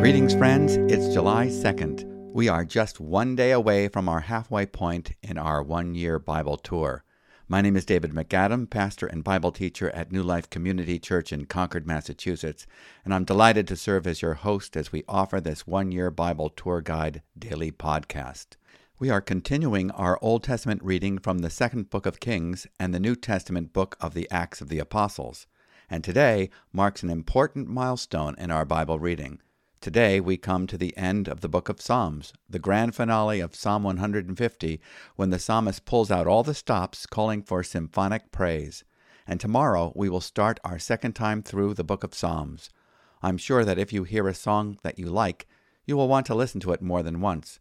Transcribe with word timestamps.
Greetings, 0.00 0.34
friends. 0.34 0.76
It's 0.90 1.12
July 1.12 1.48
2nd. 1.48 2.04
We 2.32 2.48
are 2.48 2.64
just 2.64 2.98
one 2.98 3.36
day 3.36 3.50
away 3.50 3.88
from 3.88 4.08
our 4.08 4.20
halfway 4.20 4.64
point 4.64 5.12
in 5.22 5.36
our 5.36 5.62
one 5.62 5.94
year 5.94 6.18
Bible 6.18 6.56
tour. 6.56 7.04
My 7.46 7.60
name 7.60 7.76
is 7.76 7.84
David 7.84 8.12
MacAdam, 8.12 8.70
pastor 8.70 9.06
and 9.06 9.22
Bible 9.22 9.52
teacher 9.52 9.90
at 9.90 10.10
New 10.10 10.22
Life 10.22 10.48
Community 10.48 10.98
Church 10.98 11.30
in 11.30 11.44
Concord, 11.44 11.86
Massachusetts, 11.86 12.66
and 13.04 13.12
I'm 13.12 13.24
delighted 13.24 13.68
to 13.68 13.76
serve 13.76 14.06
as 14.06 14.22
your 14.22 14.32
host 14.32 14.78
as 14.78 14.92
we 14.92 15.04
offer 15.06 15.42
this 15.42 15.66
one 15.66 15.92
year 15.92 16.10
Bible 16.10 16.48
tour 16.48 16.80
guide 16.80 17.20
daily 17.38 17.70
podcast. 17.70 18.56
We 19.04 19.10
are 19.10 19.20
continuing 19.20 19.90
our 19.90 20.18
Old 20.22 20.42
Testament 20.44 20.82
reading 20.82 21.18
from 21.18 21.40
the 21.40 21.50
second 21.50 21.90
book 21.90 22.06
of 22.06 22.20
Kings 22.20 22.66
and 22.80 22.94
the 22.94 22.98
New 22.98 23.14
Testament 23.14 23.74
book 23.74 23.98
of 24.00 24.14
the 24.14 24.26
Acts 24.30 24.62
of 24.62 24.70
the 24.70 24.78
Apostles, 24.78 25.46
and 25.90 26.02
today 26.02 26.48
marks 26.72 27.02
an 27.02 27.10
important 27.10 27.68
milestone 27.68 28.34
in 28.38 28.50
our 28.50 28.64
Bible 28.64 28.98
reading. 28.98 29.42
Today 29.82 30.20
we 30.20 30.38
come 30.38 30.66
to 30.66 30.78
the 30.78 30.96
end 30.96 31.28
of 31.28 31.42
the 31.42 31.50
book 31.50 31.68
of 31.68 31.82
Psalms, 31.82 32.32
the 32.48 32.58
grand 32.58 32.94
finale 32.94 33.40
of 33.40 33.54
Psalm 33.54 33.82
150, 33.82 34.80
when 35.16 35.28
the 35.28 35.38
psalmist 35.38 35.84
pulls 35.84 36.10
out 36.10 36.26
all 36.26 36.42
the 36.42 36.54
stops 36.54 37.04
calling 37.04 37.42
for 37.42 37.62
symphonic 37.62 38.32
praise. 38.32 38.84
And 39.26 39.38
tomorrow 39.38 39.92
we 39.94 40.08
will 40.08 40.22
start 40.22 40.58
our 40.64 40.78
second 40.78 41.12
time 41.12 41.42
through 41.42 41.74
the 41.74 41.84
book 41.84 42.04
of 42.04 42.14
Psalms. 42.14 42.70
I'm 43.22 43.36
sure 43.36 43.66
that 43.66 43.78
if 43.78 43.92
you 43.92 44.04
hear 44.04 44.26
a 44.28 44.34
song 44.34 44.78
that 44.82 44.98
you 44.98 45.10
like, 45.10 45.46
you 45.84 45.94
will 45.94 46.08
want 46.08 46.24
to 46.24 46.34
listen 46.34 46.60
to 46.60 46.72
it 46.72 46.80
more 46.80 47.02
than 47.02 47.20
once. 47.20 47.60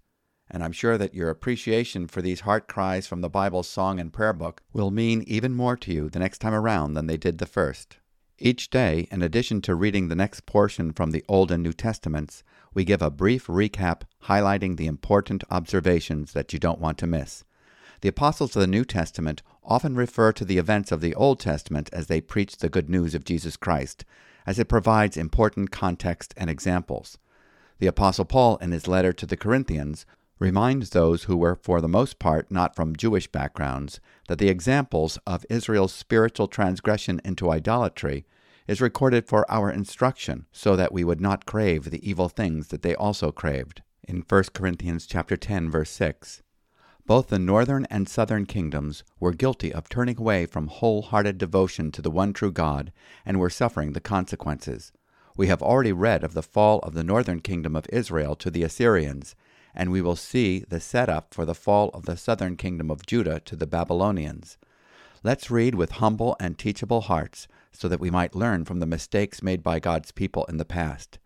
And 0.49 0.63
I'm 0.63 0.71
sure 0.71 0.97
that 0.97 1.15
your 1.15 1.29
appreciation 1.29 2.07
for 2.07 2.21
these 2.21 2.41
heart 2.41 2.67
cries 2.67 3.07
from 3.07 3.21
the 3.21 3.29
Bible's 3.29 3.67
song 3.67 3.99
and 3.99 4.13
prayer 4.13 4.33
book 4.33 4.61
will 4.71 4.91
mean 4.91 5.23
even 5.25 5.53
more 5.53 5.75
to 5.77 5.91
you 5.91 6.09
the 6.09 6.19
next 6.19 6.39
time 6.39 6.53
around 6.53 6.93
than 6.93 7.07
they 7.07 7.17
did 7.17 7.37
the 7.37 7.45
first. 7.45 7.97
Each 8.37 8.69
day, 8.69 9.07
in 9.11 9.21
addition 9.21 9.61
to 9.61 9.75
reading 9.75 10.09
the 10.09 10.15
next 10.15 10.45
portion 10.45 10.91
from 10.91 11.11
the 11.11 11.23
Old 11.27 11.51
and 11.51 11.63
New 11.63 11.73
Testaments, 11.73 12.43
we 12.73 12.83
give 12.83 13.01
a 13.01 13.09
brief 13.09 13.47
recap 13.47 14.01
highlighting 14.25 14.77
the 14.77 14.87
important 14.87 15.43
observations 15.49 16.33
that 16.33 16.51
you 16.51 16.59
don't 16.59 16.81
want 16.81 16.97
to 16.97 17.07
miss. 17.07 17.43
The 18.01 18.09
apostles 18.09 18.55
of 18.55 18.59
the 18.59 18.67
New 18.67 18.83
Testament 18.83 19.41
often 19.63 19.95
refer 19.95 20.33
to 20.33 20.43
the 20.43 20.57
events 20.57 20.91
of 20.91 20.99
the 20.99 21.15
Old 21.15 21.39
Testament 21.39 21.89
as 21.93 22.07
they 22.07 22.19
preach 22.19 22.57
the 22.57 22.69
good 22.69 22.89
news 22.89 23.15
of 23.15 23.23
Jesus 23.23 23.55
Christ, 23.55 24.03
as 24.45 24.59
it 24.59 24.67
provides 24.67 25.15
important 25.15 25.71
context 25.71 26.33
and 26.35 26.49
examples. 26.49 27.17
The 27.79 27.87
apostle 27.87 28.25
Paul, 28.25 28.57
in 28.57 28.71
his 28.71 28.87
letter 28.87 29.13
to 29.13 29.25
the 29.25 29.37
Corinthians, 29.37 30.05
reminds 30.43 30.89
those 30.89 31.23
who 31.23 31.37
were, 31.37 31.55
for 31.55 31.79
the 31.79 31.87
most 31.87 32.19
part, 32.19 32.51
not 32.51 32.75
from 32.75 32.97
Jewish 32.97 33.27
backgrounds, 33.27 34.01
that 34.27 34.39
the 34.39 34.49
examples 34.49 35.17
of 35.25 35.45
Israel's 35.49 35.93
spiritual 35.93 36.49
transgression 36.49 37.21
into 37.23 37.49
idolatry 37.49 38.25
is 38.67 38.81
recorded 38.81 39.25
for 39.25 39.49
our 39.49 39.71
instruction, 39.71 40.45
so 40.51 40.75
that 40.75 40.91
we 40.91 41.05
would 41.05 41.21
not 41.21 41.45
crave 41.45 41.89
the 41.89 42.05
evil 42.07 42.27
things 42.27 42.67
that 42.67 42.81
they 42.81 42.93
also 42.93 43.31
craved. 43.31 43.83
In 44.05 44.25
1 44.27 44.43
Corinthians 44.53 45.05
chapter 45.05 45.37
10 45.37 45.71
verse 45.71 45.91
6. 45.91 46.43
Both 47.05 47.29
the 47.29 47.39
northern 47.39 47.85
and 47.85 48.09
southern 48.09 48.45
kingdoms 48.45 49.05
were 49.21 49.31
guilty 49.31 49.71
of 49.71 49.87
turning 49.87 50.17
away 50.17 50.45
from 50.45 50.67
wholehearted 50.67 51.37
devotion 51.37 51.89
to 51.93 52.01
the 52.01 52.11
one 52.11 52.33
true 52.33 52.51
God 52.51 52.91
and 53.25 53.39
were 53.39 53.49
suffering 53.49 53.93
the 53.93 54.01
consequences. 54.01 54.91
We 55.37 55.47
have 55.47 55.61
already 55.63 55.93
read 55.93 56.25
of 56.25 56.33
the 56.33 56.43
fall 56.43 56.79
of 56.79 56.95
the 56.95 57.03
northern 57.03 57.39
kingdom 57.39 57.77
of 57.77 57.87
Israel 57.93 58.35
to 58.35 58.51
the 58.51 58.63
Assyrians, 58.63 59.35
and 59.75 59.91
we 59.91 60.01
will 60.01 60.15
see 60.15 60.63
the 60.67 60.79
setup 60.79 61.33
for 61.33 61.45
the 61.45 61.55
fall 61.55 61.89
of 61.89 62.05
the 62.05 62.17
southern 62.17 62.55
kingdom 62.55 62.91
of 62.91 63.05
Judah 63.05 63.39
to 63.41 63.55
the 63.55 63.67
Babylonians. 63.67 64.57
Let's 65.23 65.49
read 65.49 65.75
with 65.75 65.93
humble 65.93 66.35
and 66.39 66.57
teachable 66.57 67.01
hearts 67.01 67.47
so 67.71 67.87
that 67.87 67.99
we 67.99 68.11
might 68.11 68.35
learn 68.35 68.65
from 68.65 68.79
the 68.79 68.85
mistakes 68.85 69.41
made 69.41 69.63
by 69.63 69.79
God's 69.79 70.11
people 70.11 70.45
in 70.45 70.57
the 70.57 70.65
past. 70.65 71.17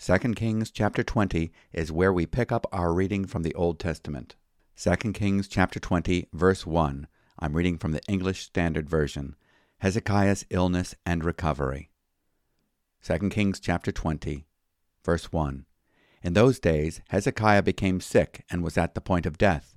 2 0.00 0.16
Kings 0.34 0.70
chapter 0.70 1.02
20 1.02 1.52
is 1.72 1.92
where 1.92 2.12
we 2.12 2.26
pick 2.26 2.50
up 2.50 2.66
our 2.72 2.92
reading 2.92 3.24
from 3.24 3.42
the 3.42 3.54
Old 3.54 3.78
Testament. 3.78 4.34
2 4.76 5.12
Kings 5.12 5.46
chapter 5.46 5.78
20 5.78 6.28
verse 6.32 6.66
1. 6.66 7.06
I'm 7.38 7.52
reading 7.56 7.78
from 7.78 7.92
the 7.92 8.02
English 8.08 8.42
Standard 8.42 8.88
Version. 8.88 9.36
Hezekiah's 9.78 10.44
illness 10.50 10.94
and 11.06 11.24
recovery. 11.24 11.90
2 13.04 13.28
Kings 13.28 13.60
chapter 13.60 13.92
20 13.92 14.46
verse 15.04 15.30
1. 15.30 15.66
In 16.22 16.34
those 16.34 16.60
days 16.60 17.00
Hezekiah 17.08 17.62
became 17.62 18.00
sick 18.00 18.44
and 18.50 18.62
was 18.62 18.78
at 18.78 18.94
the 18.94 19.00
point 19.00 19.26
of 19.26 19.38
death. 19.38 19.76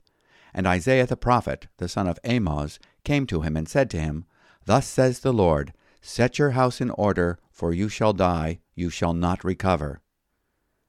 And 0.54 0.68
Isaiah 0.68 1.08
the 1.08 1.18
prophet, 1.18 1.68
the 1.78 1.90
son 1.90 2.08
of 2.08 2.20
Amoz, 2.24 2.80
came 3.04 3.26
to 3.28 3.42
him 3.42 3.58
and 3.58 3.68
said 3.68 3.90
to 3.92 4.00
him, 4.00 4.26
Thus 4.66 4.88
says 4.88 5.20
the 5.20 5.34
Lord, 5.34 5.74
Set 6.02 6.38
your 6.38 6.52
house 6.52 6.80
in 6.82 6.92
order, 6.92 7.40
for 7.52 7.74
you 7.74 7.90
shall 7.90 8.14
die, 8.14 8.60
you 8.76 8.90
shall 8.90 9.14
not 9.14 9.44
recover. 9.44 10.02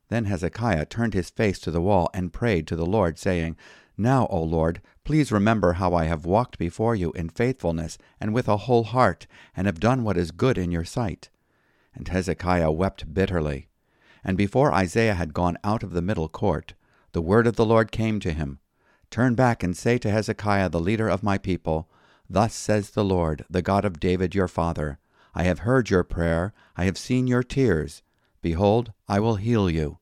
Then 0.08 0.26
Hezekiah 0.26 0.86
turned 0.86 1.14
his 1.14 1.30
face 1.30 1.58
to 1.60 1.70
the 1.70 1.80
wall 1.80 2.10
and 2.14 2.32
prayed 2.32 2.66
to 2.68 2.76
the 2.76 2.86
Lord, 2.86 3.18
saying, 3.18 3.56
Now, 3.96 4.26
O 4.28 4.42
Lord, 4.42 4.80
please 5.04 5.32
remember 5.32 5.74
how 5.74 5.94
I 5.94 6.04
have 6.04 6.26
walked 6.26 6.58
before 6.58 6.94
you 6.94 7.12
in 7.12 7.28
faithfulness 7.28 7.98
and 8.20 8.32
with 8.32 8.46
a 8.46 8.58
whole 8.58 8.84
heart, 8.84 9.26
and 9.56 9.66
have 9.66 9.80
done 9.80 10.04
what 10.04 10.16
is 10.16 10.30
good 10.30 10.58
in 10.58 10.70
your 10.70 10.84
sight. 10.84 11.28
And 11.94 12.06
Hezekiah 12.06 12.70
wept 12.70 13.12
bitterly. 13.12 13.68
And 14.26 14.36
before 14.36 14.74
Isaiah 14.74 15.14
had 15.14 15.32
gone 15.32 15.56
out 15.62 15.84
of 15.84 15.92
the 15.92 16.02
middle 16.02 16.28
court, 16.28 16.74
the 17.12 17.22
word 17.22 17.46
of 17.46 17.54
the 17.54 17.64
Lord 17.64 17.92
came 17.92 18.18
to 18.20 18.32
him 18.32 18.58
Turn 19.08 19.36
back 19.36 19.62
and 19.62 19.76
say 19.76 19.98
to 19.98 20.10
Hezekiah, 20.10 20.68
the 20.68 20.80
leader 20.80 21.08
of 21.08 21.22
my 21.22 21.38
people, 21.38 21.88
Thus 22.28 22.52
says 22.52 22.90
the 22.90 23.04
Lord, 23.04 23.44
the 23.48 23.62
God 23.62 23.84
of 23.84 24.00
David 24.00 24.34
your 24.34 24.48
father, 24.48 24.98
I 25.32 25.44
have 25.44 25.60
heard 25.60 25.90
your 25.90 26.02
prayer, 26.02 26.52
I 26.76 26.86
have 26.86 26.98
seen 26.98 27.28
your 27.28 27.44
tears. 27.44 28.02
Behold, 28.42 28.92
I 29.08 29.20
will 29.20 29.36
heal 29.36 29.70
you. 29.70 29.98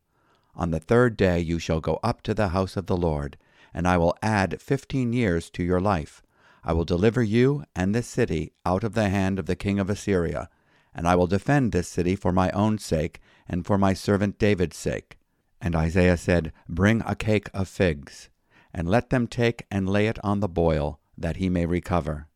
On 0.57 0.71
the 0.71 0.81
third 0.81 1.19
day 1.19 1.39
you 1.39 1.59
shall 1.59 1.81
go 1.81 2.01
up 2.03 2.23
to 2.23 2.33
the 2.33 2.49
house 2.49 2.79
of 2.79 2.87
the 2.87 2.97
Lord, 2.97 3.37
and 3.75 3.87
I 3.87 3.99
will 3.99 4.17
add 4.23 4.63
fifteen 4.63 5.13
years 5.13 5.51
to 5.51 5.63
your 5.63 5.81
life. 5.81 6.23
I 6.65 6.73
will 6.73 6.87
deliver 6.87 7.23
you 7.23 7.65
and 7.77 7.95
this 7.95 8.07
city 8.07 8.53
out 8.65 8.85
of 8.85 8.95
the 8.95 9.11
hand 9.11 9.39
of 9.39 9.45
the 9.45 9.57
king 9.57 9.79
of 9.79 9.91
Assyria, 9.91 10.49
and 10.95 11.09
I 11.09 11.17
will 11.17 11.27
defend 11.27 11.73
this 11.73 11.89
city 11.89 12.17
for 12.17 12.33
my 12.33 12.51
own 12.51 12.79
sake 12.79 13.21
and 13.49 13.67
for 13.67 13.79
my 13.79 13.95
servant 13.95 14.39
David's 14.39 14.77
sake. 14.77 15.19
And 15.61 15.75
Isaiah 15.75 16.17
said, 16.17 16.53
Bring 16.69 17.03
a 17.07 17.15
cake 17.15 17.49
of 17.53 17.69
figs, 17.69 18.29
and 18.73 18.89
let 18.89 19.11
them 19.11 19.27
take 19.27 19.67
and 19.71 19.89
lay 19.89 20.07
it 20.07 20.19
on 20.25 20.41
the 20.41 20.49
boil, 20.49 21.01
that 21.17 21.37
he 21.37 21.49
may 21.49 21.67
recover. 21.67 22.29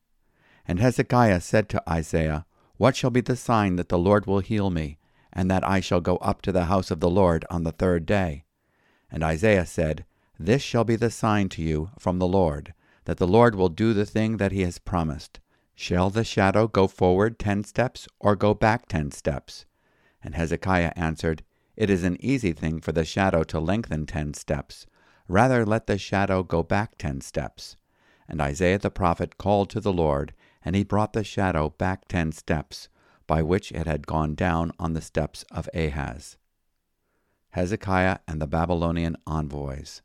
And 0.66 0.80
Hezekiah 0.80 1.40
said 1.40 1.68
to 1.70 1.82
Isaiah, 1.88 2.46
what 2.78 2.94
shall 2.94 3.10
be 3.10 3.20
the 3.20 3.36
sign 3.36 3.74
that 3.74 3.88
the 3.88 3.98
Lord 3.98 4.26
will 4.26 4.38
heal 4.38 4.70
me, 4.70 4.98
and 5.32 5.50
that 5.50 5.66
I 5.66 5.80
shall 5.80 6.00
go 6.00 6.16
up 6.18 6.40
to 6.42 6.52
the 6.52 6.66
house 6.66 6.92
of 6.92 7.00
the 7.00 7.10
Lord 7.10 7.44
on 7.50 7.64
the 7.64 7.72
third 7.72 8.06
day? 8.06 8.44
And 9.10 9.24
Isaiah 9.24 9.66
said, 9.66 10.04
This 10.38 10.62
shall 10.62 10.84
be 10.84 10.94
the 10.94 11.10
sign 11.10 11.48
to 11.50 11.62
you 11.62 11.90
from 11.98 12.20
the 12.20 12.28
Lord, 12.28 12.74
that 13.04 13.16
the 13.16 13.26
Lord 13.26 13.56
will 13.56 13.68
do 13.68 13.92
the 13.92 14.06
thing 14.06 14.36
that 14.36 14.52
he 14.52 14.62
has 14.62 14.78
promised. 14.78 15.40
Shall 15.80 16.10
the 16.10 16.24
shadow 16.24 16.66
go 16.66 16.88
forward 16.88 17.38
ten 17.38 17.62
steps, 17.62 18.08
or 18.18 18.34
go 18.34 18.52
back 18.52 18.88
ten 18.88 19.12
steps? 19.12 19.64
And 20.20 20.34
Hezekiah 20.34 20.92
answered, 20.96 21.44
It 21.76 21.88
is 21.88 22.02
an 22.02 22.16
easy 22.18 22.52
thing 22.52 22.80
for 22.80 22.90
the 22.90 23.04
shadow 23.04 23.44
to 23.44 23.60
lengthen 23.60 24.04
ten 24.04 24.34
steps. 24.34 24.86
Rather 25.28 25.64
let 25.64 25.86
the 25.86 25.96
shadow 25.96 26.42
go 26.42 26.64
back 26.64 26.98
ten 26.98 27.20
steps. 27.20 27.76
And 28.26 28.40
Isaiah 28.40 28.80
the 28.80 28.90
prophet 28.90 29.38
called 29.38 29.70
to 29.70 29.80
the 29.80 29.92
Lord, 29.92 30.34
and 30.64 30.74
he 30.74 30.82
brought 30.82 31.12
the 31.12 31.22
shadow 31.22 31.68
back 31.70 32.08
ten 32.08 32.32
steps, 32.32 32.88
by 33.28 33.40
which 33.40 33.70
it 33.70 33.86
had 33.86 34.04
gone 34.04 34.34
down 34.34 34.72
on 34.80 34.94
the 34.94 35.00
steps 35.00 35.44
of 35.52 35.68
Ahaz. 35.72 36.38
Hezekiah 37.50 38.18
and 38.26 38.42
the 38.42 38.48
Babylonian 38.48 39.16
envoys. 39.28 40.02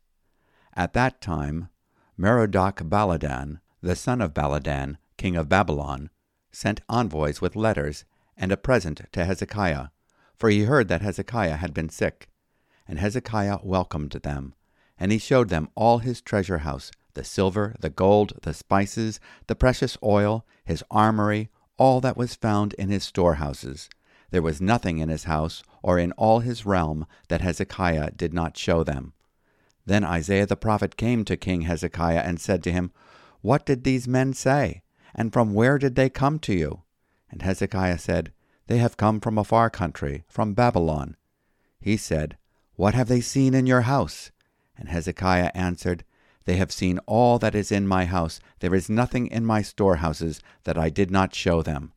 At 0.74 0.92
that 0.92 1.20
time, 1.20 1.68
Merodach 2.16 2.88
Baladan, 2.88 3.58
the 3.82 3.96
son 3.96 4.20
of 4.20 4.32
Baladan, 4.32 4.98
king 5.16 5.36
of 5.36 5.48
Babylon, 5.48 6.10
sent 6.52 6.80
envoys 6.88 7.40
with 7.40 7.56
letters 7.56 8.04
and 8.36 8.52
a 8.52 8.56
present 8.56 9.02
to 9.12 9.24
Hezekiah, 9.24 9.88
for 10.36 10.50
he 10.50 10.64
heard 10.64 10.88
that 10.88 11.02
Hezekiah 11.02 11.56
had 11.56 11.74
been 11.74 11.88
sick. 11.88 12.28
And 12.86 12.98
Hezekiah 12.98 13.58
welcomed 13.62 14.12
them, 14.12 14.54
and 14.98 15.10
he 15.10 15.18
showed 15.18 15.48
them 15.48 15.68
all 15.74 15.98
his 15.98 16.20
treasure 16.20 16.58
house, 16.58 16.90
the 17.14 17.24
silver, 17.24 17.74
the 17.80 17.90
gold, 17.90 18.34
the 18.42 18.52
spices, 18.52 19.20
the 19.46 19.54
precious 19.54 19.96
oil, 20.02 20.44
his 20.64 20.84
armory, 20.90 21.48
all 21.78 22.00
that 22.00 22.16
was 22.16 22.34
found 22.34 22.74
in 22.74 22.88
his 22.88 23.04
storehouses. 23.04 23.88
There 24.30 24.42
was 24.42 24.60
nothing 24.60 24.98
in 24.98 25.08
his 25.08 25.24
house 25.24 25.62
or 25.82 25.98
in 25.98 26.12
all 26.12 26.40
his 26.40 26.66
realm 26.66 27.06
that 27.28 27.40
Hezekiah 27.40 28.12
did 28.12 28.34
not 28.34 28.56
show 28.56 28.84
them. 28.84 29.12
Then 29.86 30.04
Isaiah 30.04 30.46
the 30.46 30.56
prophet 30.56 30.96
came 30.96 31.24
to 31.24 31.36
King 31.36 31.62
Hezekiah 31.62 32.22
and 32.24 32.40
said 32.40 32.62
to 32.64 32.72
him, 32.72 32.90
What 33.42 33.66
did 33.66 33.84
these 33.84 34.08
men 34.08 34.32
say? 34.32 34.82
And 35.14 35.32
from 35.32 35.54
where 35.54 35.78
did 35.78 35.94
they 35.94 36.10
come 36.10 36.38
to 36.40 36.54
you? 36.54 36.82
And 37.30 37.42
Hezekiah 37.42 37.98
said, 37.98 38.32
They 38.66 38.78
have 38.78 38.96
come 38.96 39.20
from 39.20 39.38
a 39.38 39.44
far 39.44 39.70
country, 39.70 40.24
from 40.28 40.54
Babylon. 40.54 41.16
He 41.80 41.96
said, 41.96 42.36
What 42.76 42.94
have 42.94 43.08
they 43.08 43.20
seen 43.20 43.54
in 43.54 43.66
your 43.66 43.82
house? 43.82 44.30
And 44.76 44.88
Hezekiah 44.88 45.52
answered, 45.54 46.04
they 46.44 46.56
have 46.56 46.72
seen 46.72 46.98
all 47.06 47.38
that 47.38 47.54
is 47.54 47.72
in 47.72 47.88
my 47.88 48.04
house. 48.04 48.40
There 48.60 48.74
is 48.74 48.90
nothing 48.90 49.26
in 49.28 49.46
my 49.46 49.62
storehouses 49.62 50.40
that 50.64 50.76
I 50.76 50.90
did 50.90 51.10
not 51.10 51.34
show 51.34 51.62
them. 51.62 51.92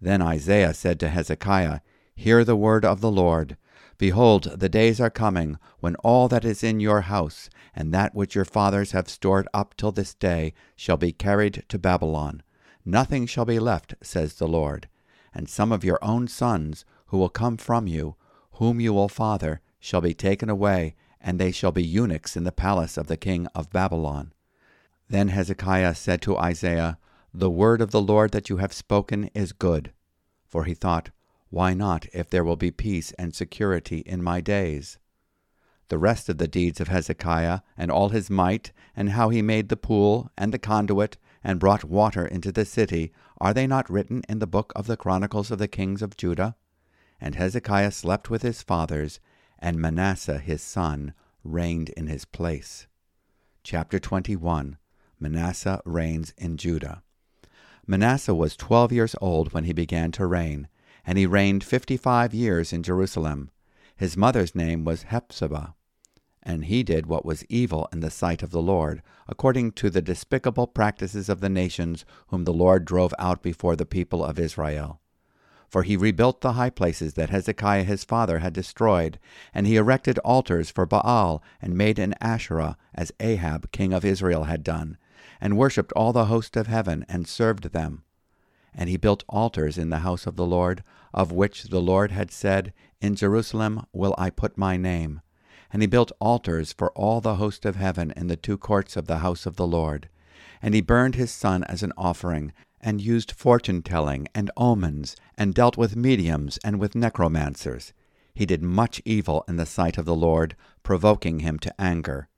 Then 0.00 0.22
Isaiah 0.22 0.74
said 0.74 0.98
to 1.00 1.08
Hezekiah, 1.08 1.80
Hear 2.14 2.44
the 2.44 2.56
word 2.56 2.84
of 2.84 3.00
the 3.00 3.10
Lord. 3.10 3.56
Behold, 3.98 4.44
the 4.58 4.68
days 4.68 5.00
are 5.00 5.10
coming 5.10 5.58
when 5.80 5.94
all 5.96 6.28
that 6.28 6.44
is 6.44 6.62
in 6.62 6.80
your 6.80 7.02
house, 7.02 7.48
and 7.74 7.92
that 7.94 8.14
which 8.14 8.34
your 8.34 8.44
fathers 8.44 8.92
have 8.92 9.08
stored 9.08 9.48
up 9.54 9.74
till 9.76 9.92
this 9.92 10.14
day, 10.14 10.52
shall 10.74 10.96
be 10.96 11.12
carried 11.12 11.64
to 11.68 11.78
Babylon. 11.78 12.42
Nothing 12.84 13.26
shall 13.26 13.46
be 13.46 13.58
left, 13.58 13.94
says 14.02 14.34
the 14.34 14.48
Lord. 14.48 14.88
And 15.32 15.48
some 15.48 15.72
of 15.72 15.84
your 15.84 15.98
own 16.02 16.28
sons, 16.28 16.84
who 17.06 17.18
will 17.18 17.28
come 17.28 17.56
from 17.56 17.86
you, 17.86 18.16
whom 18.52 18.80
you 18.80 18.92
will 18.92 19.08
father, 19.08 19.60
shall 19.80 20.00
be 20.00 20.14
taken 20.14 20.50
away, 20.50 20.94
and 21.20 21.38
they 21.38 21.50
shall 21.50 21.72
be 21.72 21.84
eunuchs 21.84 22.36
in 22.36 22.44
the 22.44 22.52
palace 22.52 22.96
of 22.96 23.06
the 23.06 23.16
king 23.16 23.46
of 23.54 23.70
Babylon. 23.70 24.32
Then 25.08 25.28
Hezekiah 25.28 25.94
said 25.94 26.20
to 26.22 26.36
Isaiah, 26.36 26.98
The 27.32 27.50
word 27.50 27.80
of 27.80 27.92
the 27.92 28.00
Lord 28.00 28.32
that 28.32 28.50
you 28.50 28.58
have 28.58 28.72
spoken 28.72 29.30
is 29.34 29.52
good. 29.52 29.92
For 30.46 30.64
he 30.64 30.74
thought, 30.74 31.10
Why 31.50 31.74
not, 31.74 32.06
if 32.12 32.28
there 32.28 32.44
will 32.44 32.56
be 32.56 32.70
peace 32.70 33.12
and 33.12 33.34
security 33.34 33.98
in 34.00 34.22
my 34.22 34.40
days? 34.40 34.98
The 35.88 35.98
rest 35.98 36.28
of 36.28 36.38
the 36.38 36.48
deeds 36.48 36.80
of 36.80 36.88
Hezekiah, 36.88 37.60
and 37.76 37.90
all 37.90 38.08
his 38.08 38.28
might, 38.28 38.72
and 38.96 39.10
how 39.10 39.28
he 39.28 39.42
made 39.42 39.68
the 39.68 39.76
pool, 39.76 40.30
and 40.36 40.52
the 40.52 40.58
conduit, 40.58 41.16
and 41.44 41.60
brought 41.60 41.84
water 41.84 42.26
into 42.26 42.50
the 42.50 42.64
city, 42.64 43.12
are 43.38 43.54
they 43.54 43.66
not 43.66 43.88
written 43.88 44.22
in 44.28 44.40
the 44.40 44.46
book 44.46 44.72
of 44.74 44.88
the 44.88 44.96
Chronicles 44.96 45.52
of 45.52 45.58
the 45.58 45.68
kings 45.68 46.02
of 46.02 46.16
Judah? 46.16 46.56
And 47.20 47.36
Hezekiah 47.36 47.92
slept 47.92 48.28
with 48.28 48.42
his 48.42 48.62
fathers, 48.62 49.20
and 49.58 49.78
Manasseh 49.78 50.38
his 50.38 50.62
son 50.62 51.14
reigned 51.44 51.90
in 51.90 52.08
his 52.08 52.24
place. 52.24 52.88
Chapter 53.62 53.98
21 54.00 54.78
Manasseh 55.20 55.80
reigns 55.84 56.34
in 56.36 56.56
Judah. 56.56 57.02
Manasseh 57.86 58.34
was 58.34 58.56
twelve 58.56 58.92
years 58.92 59.14
old 59.20 59.52
when 59.52 59.64
he 59.64 59.72
began 59.72 60.10
to 60.12 60.26
reign, 60.26 60.68
and 61.06 61.16
he 61.16 61.26
reigned 61.26 61.62
fifty 61.62 61.96
five 61.96 62.34
years 62.34 62.72
in 62.72 62.82
Jerusalem. 62.82 63.50
His 63.96 64.16
mother's 64.16 64.54
name 64.54 64.84
was 64.84 65.04
Hephzibah. 65.04 65.74
And 66.42 66.66
he 66.66 66.82
did 66.82 67.06
what 67.06 67.24
was 67.24 67.44
evil 67.48 67.88
in 67.92 68.00
the 68.00 68.10
sight 68.10 68.42
of 68.42 68.50
the 68.50 68.62
Lord, 68.62 69.02
according 69.26 69.72
to 69.72 69.90
the 69.90 70.02
despicable 70.02 70.66
practices 70.66 71.28
of 71.28 71.40
the 71.40 71.48
nations 71.48 72.04
whom 72.28 72.44
the 72.44 72.52
Lord 72.52 72.84
drove 72.84 73.12
out 73.18 73.42
before 73.42 73.74
the 73.74 73.86
people 73.86 74.24
of 74.24 74.38
Israel. 74.38 75.00
For 75.68 75.82
he 75.82 75.96
rebuilt 75.96 76.42
the 76.42 76.52
high 76.52 76.70
places 76.70 77.14
that 77.14 77.30
Hezekiah 77.30 77.82
his 77.82 78.04
father 78.04 78.38
had 78.38 78.52
destroyed, 78.52 79.18
and 79.52 79.66
he 79.66 79.74
erected 79.74 80.18
altars 80.20 80.70
for 80.70 80.86
Baal, 80.86 81.42
and 81.60 81.76
made 81.76 81.98
an 81.98 82.14
Asherah, 82.20 82.76
as 82.94 83.10
Ahab 83.18 83.72
king 83.72 83.92
of 83.92 84.04
Israel 84.04 84.44
had 84.44 84.62
done, 84.62 84.96
and 85.40 85.58
worshipped 85.58 85.92
all 85.94 86.12
the 86.12 86.26
host 86.26 86.56
of 86.56 86.68
heaven, 86.68 87.04
and 87.08 87.26
served 87.26 87.72
them. 87.72 88.04
And 88.78 88.90
he 88.90 88.98
built 88.98 89.24
altars 89.28 89.78
in 89.78 89.88
the 89.88 90.00
house 90.00 90.26
of 90.26 90.36
the 90.36 90.44
Lord, 90.44 90.84
of 91.14 91.32
which 91.32 91.64
the 91.64 91.80
Lord 91.80 92.12
had 92.12 92.30
said, 92.30 92.74
In 93.00 93.16
Jerusalem 93.16 93.86
will 93.92 94.14
I 94.18 94.28
put 94.28 94.58
my 94.58 94.76
name. 94.76 95.22
And 95.72 95.82
he 95.82 95.88
built 95.88 96.12
altars 96.20 96.72
for 96.72 96.92
all 96.92 97.22
the 97.22 97.36
host 97.36 97.64
of 97.64 97.76
heaven 97.76 98.12
in 98.16 98.26
the 98.26 98.36
two 98.36 98.58
courts 98.58 98.96
of 98.96 99.06
the 99.06 99.18
house 99.18 99.46
of 99.46 99.56
the 99.56 99.66
Lord. 99.66 100.10
And 100.60 100.74
he 100.74 100.82
burned 100.82 101.14
his 101.14 101.30
son 101.30 101.64
as 101.64 101.82
an 101.82 101.92
offering, 101.96 102.52
and 102.80 103.00
used 103.00 103.32
fortune 103.32 103.82
telling 103.82 104.28
and 104.34 104.50
omens, 104.56 105.16
and 105.36 105.54
dealt 105.54 105.78
with 105.78 105.96
mediums 105.96 106.58
and 106.62 106.78
with 106.78 106.94
necromancers. 106.94 107.94
He 108.34 108.44
did 108.44 108.62
much 108.62 109.00
evil 109.06 109.42
in 109.48 109.56
the 109.56 109.64
sight 109.64 109.96
of 109.96 110.04
the 110.04 110.14
Lord, 110.14 110.54
provoking 110.82 111.40
him 111.40 111.58
to 111.60 111.80
anger. 111.80 112.28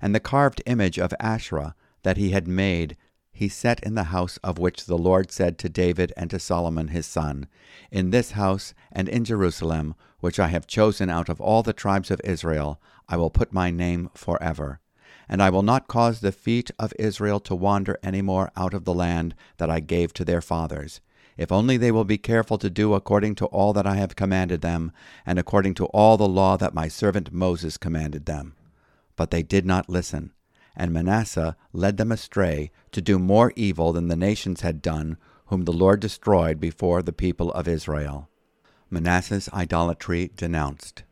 And 0.00 0.12
the 0.12 0.20
carved 0.20 0.60
image 0.66 0.98
of 0.98 1.14
Asherah 1.20 1.76
that 2.02 2.16
he 2.16 2.30
had 2.30 2.48
made 2.48 2.96
he 3.34 3.48
set 3.48 3.82
in 3.82 3.96
the 3.96 4.04
house 4.04 4.38
of 4.44 4.58
which 4.58 4.86
the 4.86 4.96
Lord 4.96 5.32
said 5.32 5.58
to 5.58 5.68
David 5.68 6.12
and 6.16 6.30
to 6.30 6.38
Solomon 6.38 6.88
his 6.88 7.04
son, 7.04 7.48
In 7.90 8.10
this 8.10 8.30
house 8.30 8.74
and 8.92 9.08
in 9.08 9.24
Jerusalem, 9.24 9.96
which 10.20 10.38
I 10.38 10.46
have 10.48 10.68
chosen 10.68 11.10
out 11.10 11.28
of 11.28 11.40
all 11.40 11.64
the 11.64 11.72
tribes 11.72 12.12
of 12.12 12.20
Israel, 12.22 12.80
I 13.08 13.16
will 13.16 13.30
put 13.30 13.52
my 13.52 13.72
name 13.72 14.08
forever. 14.14 14.78
And 15.28 15.42
I 15.42 15.50
will 15.50 15.62
not 15.62 15.88
cause 15.88 16.20
the 16.20 16.30
feet 16.30 16.70
of 16.78 16.92
Israel 16.96 17.40
to 17.40 17.56
wander 17.56 17.98
any 18.04 18.22
more 18.22 18.52
out 18.56 18.72
of 18.72 18.84
the 18.84 18.94
land 18.94 19.34
that 19.56 19.68
I 19.68 19.80
gave 19.80 20.14
to 20.14 20.24
their 20.24 20.40
fathers, 20.40 21.00
if 21.36 21.50
only 21.50 21.76
they 21.76 21.90
will 21.90 22.04
be 22.04 22.18
careful 22.18 22.58
to 22.58 22.70
do 22.70 22.94
according 22.94 23.34
to 23.36 23.46
all 23.46 23.72
that 23.72 23.86
I 23.86 23.96
have 23.96 24.14
commanded 24.14 24.60
them, 24.60 24.92
and 25.26 25.40
according 25.40 25.74
to 25.74 25.86
all 25.86 26.16
the 26.16 26.28
law 26.28 26.56
that 26.58 26.72
my 26.72 26.86
servant 26.86 27.32
Moses 27.32 27.78
commanded 27.78 28.26
them. 28.26 28.54
But 29.16 29.32
they 29.32 29.42
did 29.42 29.66
not 29.66 29.88
listen 29.88 30.33
and 30.76 30.92
Manasseh 30.92 31.56
led 31.72 31.96
them 31.96 32.10
astray 32.10 32.70
to 32.92 33.00
do 33.00 33.18
more 33.18 33.52
evil 33.56 33.92
than 33.92 34.08
the 34.08 34.16
nations 34.16 34.62
had 34.62 34.82
done, 34.82 35.16
whom 35.46 35.64
the 35.64 35.72
Lord 35.72 36.00
destroyed 36.00 36.58
before 36.60 37.02
the 37.02 37.12
people 37.12 37.52
of 37.52 37.68
Israel. 37.68 38.28
Manasseh's 38.90 39.48
idolatry 39.52 40.30
denounced. 40.36 41.04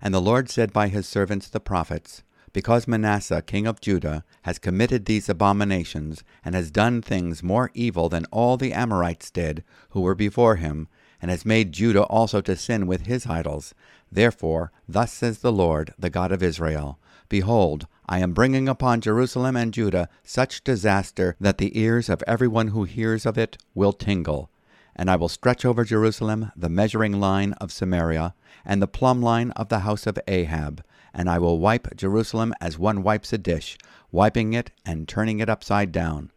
And 0.00 0.12
the 0.12 0.20
Lord 0.20 0.50
said 0.50 0.72
by 0.72 0.88
his 0.88 1.06
servants 1.06 1.48
the 1.48 1.60
prophets, 1.60 2.22
Because 2.52 2.88
Manasseh 2.88 3.42
king 3.42 3.66
of 3.66 3.80
Judah 3.80 4.24
has 4.42 4.58
committed 4.58 5.04
these 5.04 5.28
abominations, 5.28 6.24
and 6.44 6.54
has 6.54 6.70
done 6.70 7.00
things 7.00 7.42
more 7.42 7.70
evil 7.74 8.08
than 8.08 8.26
all 8.26 8.56
the 8.56 8.72
Amorites 8.72 9.30
did, 9.30 9.62
who 9.90 10.00
were 10.00 10.14
before 10.14 10.56
him, 10.56 10.88
and 11.20 11.30
has 11.30 11.46
made 11.46 11.72
Judah 11.72 12.02
also 12.02 12.40
to 12.40 12.56
sin 12.56 12.86
with 12.86 13.06
his 13.06 13.26
idols, 13.26 13.74
therefore 14.10 14.72
thus 14.88 15.12
says 15.12 15.38
the 15.38 15.52
Lord, 15.52 15.94
the 15.98 16.10
God 16.10 16.32
of 16.32 16.42
Israel, 16.42 16.98
Behold, 17.28 17.86
I 18.12 18.18
am 18.18 18.34
bringing 18.34 18.68
upon 18.68 19.00
Jerusalem 19.00 19.56
and 19.56 19.72
Judah 19.72 20.06
such 20.22 20.62
disaster 20.62 21.34
that 21.40 21.56
the 21.56 21.80
ears 21.80 22.10
of 22.10 22.22
everyone 22.26 22.68
who 22.68 22.84
hears 22.84 23.24
of 23.24 23.38
it 23.38 23.56
will 23.74 23.94
tingle. 23.94 24.50
And 24.94 25.10
I 25.10 25.16
will 25.16 25.30
stretch 25.30 25.64
over 25.64 25.82
Jerusalem 25.82 26.52
the 26.54 26.68
measuring 26.68 27.18
line 27.18 27.54
of 27.54 27.72
Samaria, 27.72 28.34
and 28.66 28.82
the 28.82 28.86
plumb 28.86 29.22
line 29.22 29.50
of 29.52 29.70
the 29.70 29.78
house 29.78 30.06
of 30.06 30.18
Ahab, 30.28 30.84
and 31.14 31.30
I 31.30 31.38
will 31.38 31.58
wipe 31.58 31.96
Jerusalem 31.96 32.52
as 32.60 32.78
one 32.78 33.02
wipes 33.02 33.32
a 33.32 33.38
dish, 33.38 33.78
wiping 34.10 34.52
it 34.52 34.70
and 34.84 35.08
turning 35.08 35.40
it 35.40 35.48
upside 35.48 35.90
down 35.90 36.32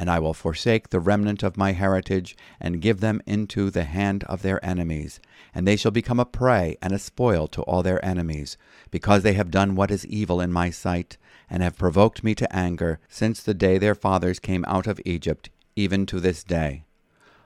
and 0.00 0.08
I 0.08 0.18
will 0.18 0.32
forsake 0.32 0.88
the 0.88 0.98
remnant 0.98 1.42
of 1.42 1.58
my 1.58 1.72
heritage, 1.72 2.34
and 2.58 2.80
give 2.80 3.00
them 3.00 3.20
into 3.26 3.68
the 3.68 3.84
hand 3.84 4.24
of 4.24 4.40
their 4.40 4.64
enemies. 4.64 5.20
And 5.54 5.68
they 5.68 5.76
shall 5.76 5.90
become 5.90 6.18
a 6.18 6.24
prey 6.24 6.78
and 6.80 6.94
a 6.94 6.98
spoil 6.98 7.46
to 7.48 7.60
all 7.64 7.82
their 7.82 8.02
enemies, 8.02 8.56
because 8.90 9.22
they 9.22 9.34
have 9.34 9.50
done 9.50 9.76
what 9.76 9.90
is 9.90 10.06
evil 10.06 10.40
in 10.40 10.54
my 10.54 10.70
sight, 10.70 11.18
and 11.50 11.62
have 11.62 11.76
provoked 11.76 12.24
me 12.24 12.34
to 12.36 12.56
anger, 12.56 12.98
since 13.10 13.42
the 13.42 13.52
day 13.52 13.76
their 13.76 13.94
fathers 13.94 14.38
came 14.38 14.64
out 14.66 14.86
of 14.86 15.02
Egypt, 15.04 15.50
even 15.76 16.06
to 16.06 16.18
this 16.18 16.44
day. 16.44 16.84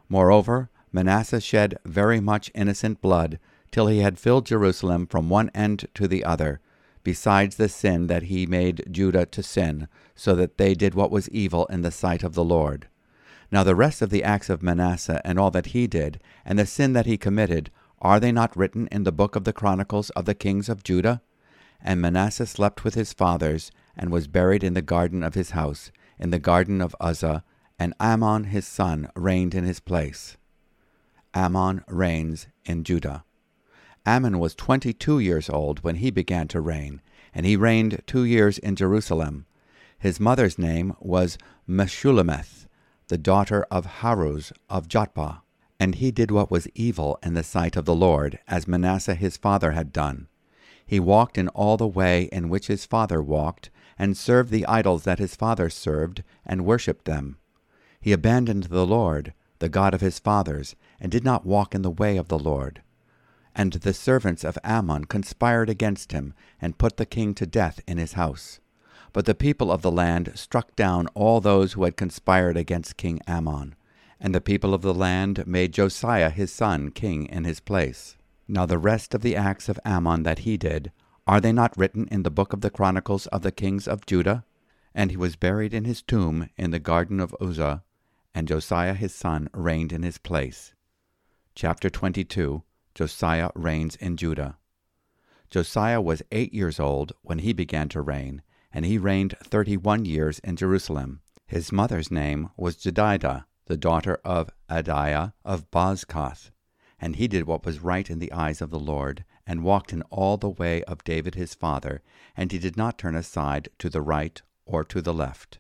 Moreover, 0.09 0.71
Manasseh 0.93 1.41
shed 1.41 1.77
very 1.85 2.21
much 2.21 2.53
innocent 2.55 3.01
blood, 3.01 3.41
till 3.73 3.89
he 3.89 3.99
had 3.99 4.17
filled 4.17 4.47
Jerusalem 4.47 5.09
from 5.09 5.29
one 5.29 5.51
end 5.57 5.87
to 5.95 6.07
the 6.07 6.25
other, 6.25 6.61
besides 7.05 7.55
the 7.57 7.69
sin 7.69 8.09
that 8.09 8.25
he 8.25 8.47
made 8.47 8.85
Judah 8.91 9.27
to 9.27 9.43
sin, 9.43 9.87
so 10.17 10.35
that 10.35 10.59
they 10.59 10.75
did 10.75 10.95
what 10.95 11.13
was 11.13 11.29
evil 11.29 11.67
in 11.67 11.83
the 11.83 11.93
sight 11.93 12.25
of 12.25 12.35
the 12.35 12.45
Lord. 12.45 12.89
Now 13.53 13.63
the 13.63 13.77
rest 13.77 14.03
of 14.03 14.11
the 14.11 14.25
acts 14.25 14.51
of 14.51 14.63
Manasseh 14.63 15.21
and 15.25 15.39
all 15.39 15.53
that 15.53 15.67
he 15.67 15.87
did, 15.87 16.21
and 16.45 16.59
the 16.59 16.67
sin 16.67 16.93
that 16.95 17.07
he 17.07 17.17
committed, 17.17 17.71
are 18.01 18.19
they 18.19 18.33
not 18.33 18.57
written 18.57 18.89
in 18.91 19.05
the 19.05 19.13
book 19.13 19.37
of 19.37 19.45
the 19.45 19.53
Chronicles 19.53 20.11
of 20.11 20.25
the 20.25 20.35
kings 20.35 20.69
of 20.69 20.83
Judah? 20.83 21.23
And 21.81 22.01
Manasseh 22.01 22.47
slept 22.47 22.83
with 22.83 22.95
his 22.95 23.13
fathers, 23.13 23.71
and 23.97 24.11
was 24.11 24.27
buried 24.27 24.65
in 24.65 24.75
the 24.75 24.83
garden 24.83 25.23
of 25.23 25.35
his 25.35 25.51
house, 25.51 25.93
in 26.19 26.31
the 26.31 26.39
garden 26.39 26.81
of 26.81 26.97
Uzzah, 27.01 27.45
and 27.79 27.95
Amon 28.01 28.45
his 28.45 28.67
son 28.67 29.09
reigned 29.15 29.55
in 29.55 29.65
his 29.65 29.81
place. 29.81 30.37
Amon 31.35 31.85
reigns 31.89 32.47
in 32.65 32.85
Judah. 32.85 33.25
Amon 34.07 34.39
was 34.39 34.55
twenty 34.55 34.93
two 34.93 35.19
years 35.19 35.49
old 35.49 35.83
when 35.83 35.97
he 35.97 36.11
began 36.11 36.47
to 36.49 36.61
reign, 36.61 37.01
and 37.35 37.47
he 37.47 37.57
reigned 37.57 38.03
two 38.07 38.25
years 38.25 38.59
in 38.59 38.77
Jerusalem. 38.77 39.47
His 39.99 40.21
mother's 40.21 40.59
name 40.59 40.95
was 41.01 41.39
Meshullemeth, 41.67 42.67
the 43.09 43.17
daughter 43.17 43.67
of 43.71 43.87
Haruz 44.01 44.53
of 44.69 44.89
Jotbah. 44.89 45.41
And 45.81 45.95
he 45.95 46.11
did 46.11 46.31
what 46.31 46.51
was 46.51 46.69
evil 46.75 47.19
in 47.23 47.35
the 47.35 47.43
sight 47.43 47.77
of 47.77 47.85
the 47.85 47.95
Lord, 47.95 48.39
as 48.47 48.69
Manasseh 48.69 49.15
his 49.15 49.37
father 49.37 49.73
had 49.73 49.93
done. 49.93 50.29
He 50.87 51.01
walked 51.01 51.39
in 51.39 51.49
all 51.49 51.77
the 51.77 51.87
way 51.87 52.29
in 52.31 52.49
which 52.49 52.67
his 52.67 52.85
father 52.85 53.23
walked, 53.23 53.71
and 53.99 54.17
served 54.17 54.51
the 54.51 54.67
idols 54.67 55.05
that 55.05 55.19
his 55.19 55.35
father 55.35 55.71
served, 55.71 56.23
and 56.45 56.67
worshipped 56.67 57.07
them. 57.07 57.39
He 58.01 58.13
abandoned 58.13 58.65
the 58.65 58.87
Lord, 58.87 59.33
the 59.59 59.69
God 59.69 59.95
of 59.95 60.01
his 60.01 60.19
fathers, 60.19 60.77
and 61.01 61.11
did 61.11 61.25
not 61.25 61.47
walk 61.47 61.75
in 61.75 61.83
the 61.83 61.91
way 61.91 62.19
of 62.19 62.29
the 62.29 62.39
Lord. 62.39 62.83
And 63.55 63.73
the 63.73 63.95
servants 63.95 64.45
of 64.45 64.59
Amon 64.65 65.05
conspired 65.05 65.71
against 65.71 66.13
him, 66.13 66.35
and 66.61 66.79
put 66.79 66.97
the 66.97 67.07
king 67.07 67.35
to 67.35 67.47
death 67.47 67.81
in 67.87 67.99
his 67.99 68.15
house. 68.15 68.59
But 69.13 69.27
the 69.27 69.35
people 69.35 69.71
of 69.71 69.83
the 69.83 69.93
land 69.93 70.33
struck 70.35 70.75
down 70.75 71.07
all 71.15 71.41
those 71.41 71.75
who 71.75 71.85
had 71.85 71.97
conspired 71.97 72.57
against 72.57 72.97
King 72.97 73.21
Amon. 73.29 73.77
And 74.21 74.35
the 74.35 74.41
people 74.41 74.75
of 74.75 74.83
the 74.83 74.95
land 74.95 75.47
made 75.47 75.73
Josiah 75.73 76.31
his 76.31 76.53
son 76.53 76.91
king 76.91 77.27
in 77.27 77.45
his 77.45 77.61
place. 77.61 78.17
Now 78.49 78.67
the 78.67 78.79
rest 78.79 79.15
of 79.15 79.23
the 79.23 79.37
acts 79.37 79.69
of 79.69 79.79
Amon 79.87 80.25
that 80.25 80.41
he 80.41 80.57
did, 80.57 80.91
are 81.27 81.41
they 81.41 81.53
not 81.53 81.77
written 81.77 82.09
in 82.11 82.23
the 82.23 82.31
book 82.31 82.53
of 82.53 82.61
the 82.61 82.71
Chronicles 82.71 83.27
of 83.29 83.43
the 83.43 83.53
kings 83.53 83.89
of 83.89 84.05
Judah? 84.05 84.45
And 84.95 85.11
he 85.11 85.17
was 85.17 85.37
buried 85.37 85.73
in 85.73 85.85
his 85.85 86.03
tomb 86.03 86.51
in 86.57 86.71
the 86.71 86.79
garden 86.79 87.21
of 87.21 87.35
Uzzah, 87.41 87.83
and 88.35 88.49
Josiah 88.49 88.95
his 88.95 89.15
son 89.15 89.49
reigned 89.55 89.93
in 89.93 90.03
his 90.03 90.19
place. 90.19 90.75
Chapter 91.55 91.89
22 91.89 92.63
Josiah 92.95 93.51
reigns 93.55 93.97
in 93.97 94.17
Judah. 94.17 94.57
Josiah 95.51 96.01
was 96.01 96.23
eight 96.31 96.53
years 96.55 96.79
old 96.79 97.13
when 97.23 97.41
he 97.41 97.53
began 97.53 97.89
to 97.91 98.01
reign, 98.01 98.43
and 98.73 98.85
he 98.85 98.99
reigned 98.99 99.37
thirty 99.43 99.77
one 99.77 100.05
years 100.05 100.39
in 100.41 100.57
Jerusalem. 100.57 101.21
His 101.47 101.73
mother's 101.73 102.11
name 102.11 102.51
was 102.57 102.77
Jedidah, 102.77 103.45
the 103.67 103.77
daughter 103.77 104.19
of 104.25 104.51
Adiah 104.69 105.33
of 105.45 105.71
Bozkath. 105.71 106.51
And 107.01 107.17
he 107.17 107.29
did 107.29 107.47
what 107.47 107.67
was 107.67 107.81
right 107.81 108.09
in 108.09 108.19
the 108.19 108.33
eyes 108.33 108.63
of 108.63 108.71
the 108.71 108.79
Lord, 108.79 109.25
and 109.47 109.63
walked 109.63 109.93
in 109.93 110.03
all 110.11 110.37
the 110.37 110.49
way 110.49 110.83
of 110.85 111.05
David 111.05 111.35
his 111.35 111.55
father, 111.55 112.03
and 112.37 112.51
he 112.51 112.59
did 112.59 112.77
not 112.77 112.99
turn 112.99 113.15
aside 113.15 113.69
to 113.79 113.91
the 113.91 114.01
right 114.03 114.41
or 114.65 114.85
to 114.85 115.03
the 115.03 115.13
left. 115.13 115.59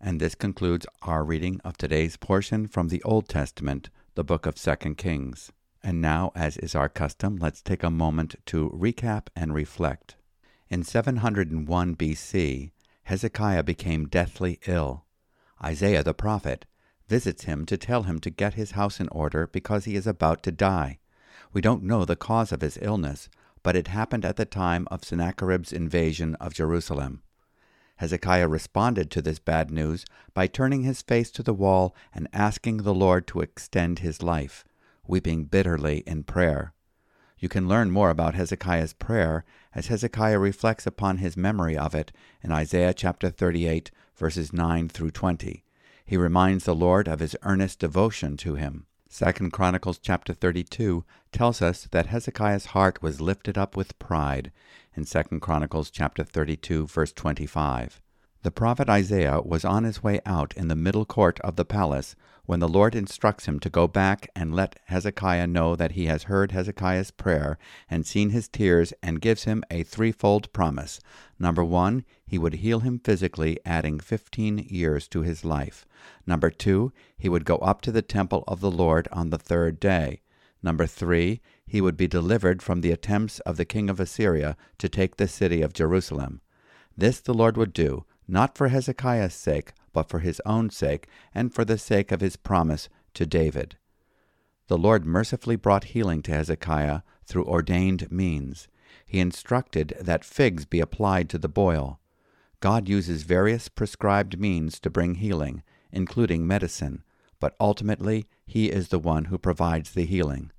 And 0.00 0.20
this 0.20 0.34
concludes 0.34 0.86
our 1.02 1.24
reading 1.24 1.60
of 1.64 1.76
today's 1.76 2.16
portion 2.16 2.66
from 2.66 2.88
the 2.88 3.02
Old 3.02 3.28
Testament, 3.28 3.90
the 4.14 4.24
book 4.24 4.44
of 4.44 4.58
Second 4.58 4.96
Kings. 4.96 5.52
And 5.86 6.02
now, 6.02 6.32
as 6.34 6.56
is 6.56 6.74
our 6.74 6.88
custom, 6.88 7.36
let's 7.36 7.62
take 7.62 7.84
a 7.84 7.90
moment 7.90 8.34
to 8.46 8.70
recap 8.70 9.28
and 9.36 9.54
reflect. 9.54 10.16
In 10.68 10.82
701 10.82 11.94
BC, 11.94 12.72
Hezekiah 13.04 13.62
became 13.62 14.08
deathly 14.08 14.58
ill. 14.66 15.04
Isaiah 15.62 16.02
the 16.02 16.12
prophet 16.12 16.66
visits 17.06 17.44
him 17.44 17.64
to 17.66 17.76
tell 17.76 18.02
him 18.02 18.18
to 18.18 18.30
get 18.30 18.54
his 18.54 18.72
house 18.72 18.98
in 18.98 19.06
order 19.10 19.46
because 19.46 19.84
he 19.84 19.94
is 19.94 20.08
about 20.08 20.42
to 20.42 20.50
die. 20.50 20.98
We 21.52 21.60
don't 21.60 21.84
know 21.84 22.04
the 22.04 22.16
cause 22.16 22.50
of 22.50 22.62
his 22.62 22.80
illness, 22.82 23.28
but 23.62 23.76
it 23.76 23.86
happened 23.86 24.24
at 24.24 24.34
the 24.34 24.44
time 24.44 24.88
of 24.90 25.04
Sennacherib's 25.04 25.72
invasion 25.72 26.34
of 26.40 26.52
Jerusalem. 26.52 27.22
Hezekiah 27.98 28.48
responded 28.48 29.08
to 29.12 29.22
this 29.22 29.38
bad 29.38 29.70
news 29.70 30.04
by 30.34 30.48
turning 30.48 30.82
his 30.82 31.02
face 31.02 31.30
to 31.30 31.44
the 31.44 31.54
wall 31.54 31.94
and 32.12 32.26
asking 32.32 32.78
the 32.78 32.92
Lord 32.92 33.28
to 33.28 33.40
extend 33.40 34.00
his 34.00 34.20
life, 34.20 34.64
weeping 35.08 35.44
bitterly 35.44 35.98
in 36.06 36.24
prayer. 36.24 36.72
You 37.38 37.48
can 37.48 37.68
learn 37.68 37.90
more 37.90 38.10
about 38.10 38.34
Hezekiah's 38.34 38.94
prayer 38.94 39.44
as 39.74 39.88
Hezekiah 39.88 40.38
reflects 40.38 40.86
upon 40.86 41.18
his 41.18 41.36
memory 41.36 41.76
of 41.76 41.94
it 41.94 42.12
in 42.42 42.50
Isaiah 42.50 42.94
chapter 42.94 43.28
38, 43.28 43.90
verses 44.16 44.52
9 44.52 44.88
through 44.88 45.10
20. 45.10 45.62
He 46.06 46.16
reminds 46.16 46.64
the 46.64 46.74
Lord 46.74 47.08
of 47.08 47.20
his 47.20 47.36
earnest 47.42 47.80
devotion 47.80 48.36
to 48.38 48.54
him. 48.54 48.86
Second 49.08 49.52
Chronicles 49.52 49.98
chapter 49.98 50.32
32 50.32 51.04
tells 51.30 51.60
us 51.60 51.88
that 51.90 52.06
Hezekiah's 52.06 52.66
heart 52.66 53.02
was 53.02 53.20
lifted 53.20 53.56
up 53.58 53.76
with 53.76 53.98
pride 53.98 54.50
in 54.94 55.04
Second 55.04 55.40
Chronicles 55.40 55.90
chapter 55.90 56.24
32 56.24 56.86
verse 56.86 57.12
25. 57.12 58.00
The 58.46 58.52
prophet 58.52 58.88
Isaiah 58.88 59.40
was 59.40 59.64
on 59.64 59.82
his 59.82 60.04
way 60.04 60.20
out 60.24 60.54
in 60.56 60.68
the 60.68 60.76
middle 60.76 61.04
court 61.04 61.40
of 61.40 61.56
the 61.56 61.64
palace 61.64 62.14
when 62.44 62.60
the 62.60 62.68
Lord 62.68 62.94
instructs 62.94 63.46
him 63.46 63.58
to 63.58 63.68
go 63.68 63.88
back 63.88 64.30
and 64.36 64.54
let 64.54 64.78
Hezekiah 64.84 65.48
know 65.48 65.74
that 65.74 65.90
he 65.98 66.06
has 66.06 66.30
heard 66.30 66.52
Hezekiah's 66.52 67.10
prayer 67.10 67.58
and 67.90 68.06
seen 68.06 68.30
his 68.30 68.46
tears 68.46 68.92
and 69.02 69.20
gives 69.20 69.42
him 69.42 69.64
a 69.68 69.82
threefold 69.82 70.52
promise. 70.52 71.00
Number 71.40 71.64
one, 71.64 72.04
he 72.24 72.38
would 72.38 72.54
heal 72.62 72.78
him 72.78 73.00
physically, 73.00 73.58
adding 73.66 73.98
15 73.98 74.58
years 74.70 75.08
to 75.08 75.22
his 75.22 75.44
life. 75.44 75.84
Number 76.24 76.48
two, 76.48 76.92
he 77.18 77.28
would 77.28 77.44
go 77.44 77.56
up 77.56 77.80
to 77.80 77.90
the 77.90 78.00
temple 78.00 78.44
of 78.46 78.60
the 78.60 78.70
Lord 78.70 79.08
on 79.10 79.30
the 79.30 79.38
third 79.38 79.80
day. 79.80 80.20
Number 80.62 80.86
three, 80.86 81.40
he 81.66 81.80
would 81.80 81.96
be 81.96 82.06
delivered 82.06 82.62
from 82.62 82.80
the 82.80 82.92
attempts 82.92 83.40
of 83.40 83.56
the 83.56 83.64
king 83.64 83.90
of 83.90 83.98
Assyria 83.98 84.56
to 84.78 84.88
take 84.88 85.16
the 85.16 85.26
city 85.26 85.62
of 85.62 85.72
Jerusalem. 85.72 86.42
This 86.96 87.18
the 87.18 87.34
Lord 87.34 87.56
would 87.56 87.72
do 87.72 88.04
not 88.28 88.56
for 88.56 88.68
Hezekiah's 88.68 89.34
sake, 89.34 89.72
but 89.92 90.08
for 90.08 90.20
his 90.20 90.40
own 90.44 90.70
sake, 90.70 91.06
and 91.34 91.54
for 91.54 91.64
the 91.64 91.78
sake 91.78 92.12
of 92.12 92.20
his 92.20 92.36
promise 92.36 92.88
to 93.14 93.26
David. 93.26 93.76
The 94.68 94.78
Lord 94.78 95.06
mercifully 95.06 95.56
brought 95.56 95.84
healing 95.84 96.22
to 96.22 96.32
Hezekiah 96.32 97.02
through 97.24 97.44
ordained 97.44 98.10
means. 98.10 98.68
He 99.04 99.20
instructed 99.20 99.96
that 100.00 100.24
figs 100.24 100.64
be 100.64 100.80
applied 100.80 101.28
to 101.30 101.38
the 101.38 101.48
boil. 101.48 102.00
God 102.60 102.88
uses 102.88 103.22
various 103.22 103.68
prescribed 103.68 104.40
means 104.40 104.80
to 104.80 104.90
bring 104.90 105.16
healing, 105.16 105.62
including 105.92 106.46
medicine, 106.46 107.04
but 107.38 107.54
ultimately 107.60 108.26
He 108.44 108.70
is 108.70 108.88
the 108.88 108.98
one 108.98 109.26
who 109.26 109.38
provides 109.38 109.92
the 109.92 110.04
healing 110.06 110.50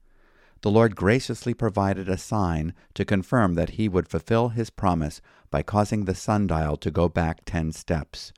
the 0.62 0.72
Lord 0.72 0.96
graciously 0.96 1.54
provided 1.54 2.10
a 2.10 2.18
sign 2.18 2.74
to 2.96 3.06
confirm 3.06 3.54
that 3.54 3.72
he 3.72 3.88
would 3.88 4.08
fulfill 4.08 4.50
his 4.50 4.70
promise 4.70 5.22
by 5.52 5.62
causing 5.62 6.06
the 6.06 6.16
sundial 6.16 6.78
to 6.78 6.92
go 6.92 7.08
back 7.08 7.46
ten 7.46 7.72
steps. 7.72 8.34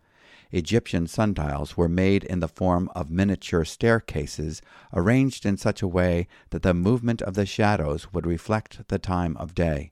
Egyptian 0.51 1.05
sundials 1.05 1.77
were 1.77 1.87
made 1.87 2.23
in 2.23 2.39
the 2.39 2.47
form 2.47 2.89
of 2.95 3.11
miniature 3.11 3.63
staircases 3.63 4.61
arranged 4.93 5.45
in 5.45 5.57
such 5.57 5.81
a 5.81 5.87
way 5.87 6.27
that 6.49 6.63
the 6.63 6.73
movement 6.73 7.21
of 7.21 7.35
the 7.35 7.45
shadows 7.45 8.11
would 8.11 8.25
reflect 8.25 8.87
the 8.87 8.99
time 8.99 9.37
of 9.37 9.53
day. 9.53 9.91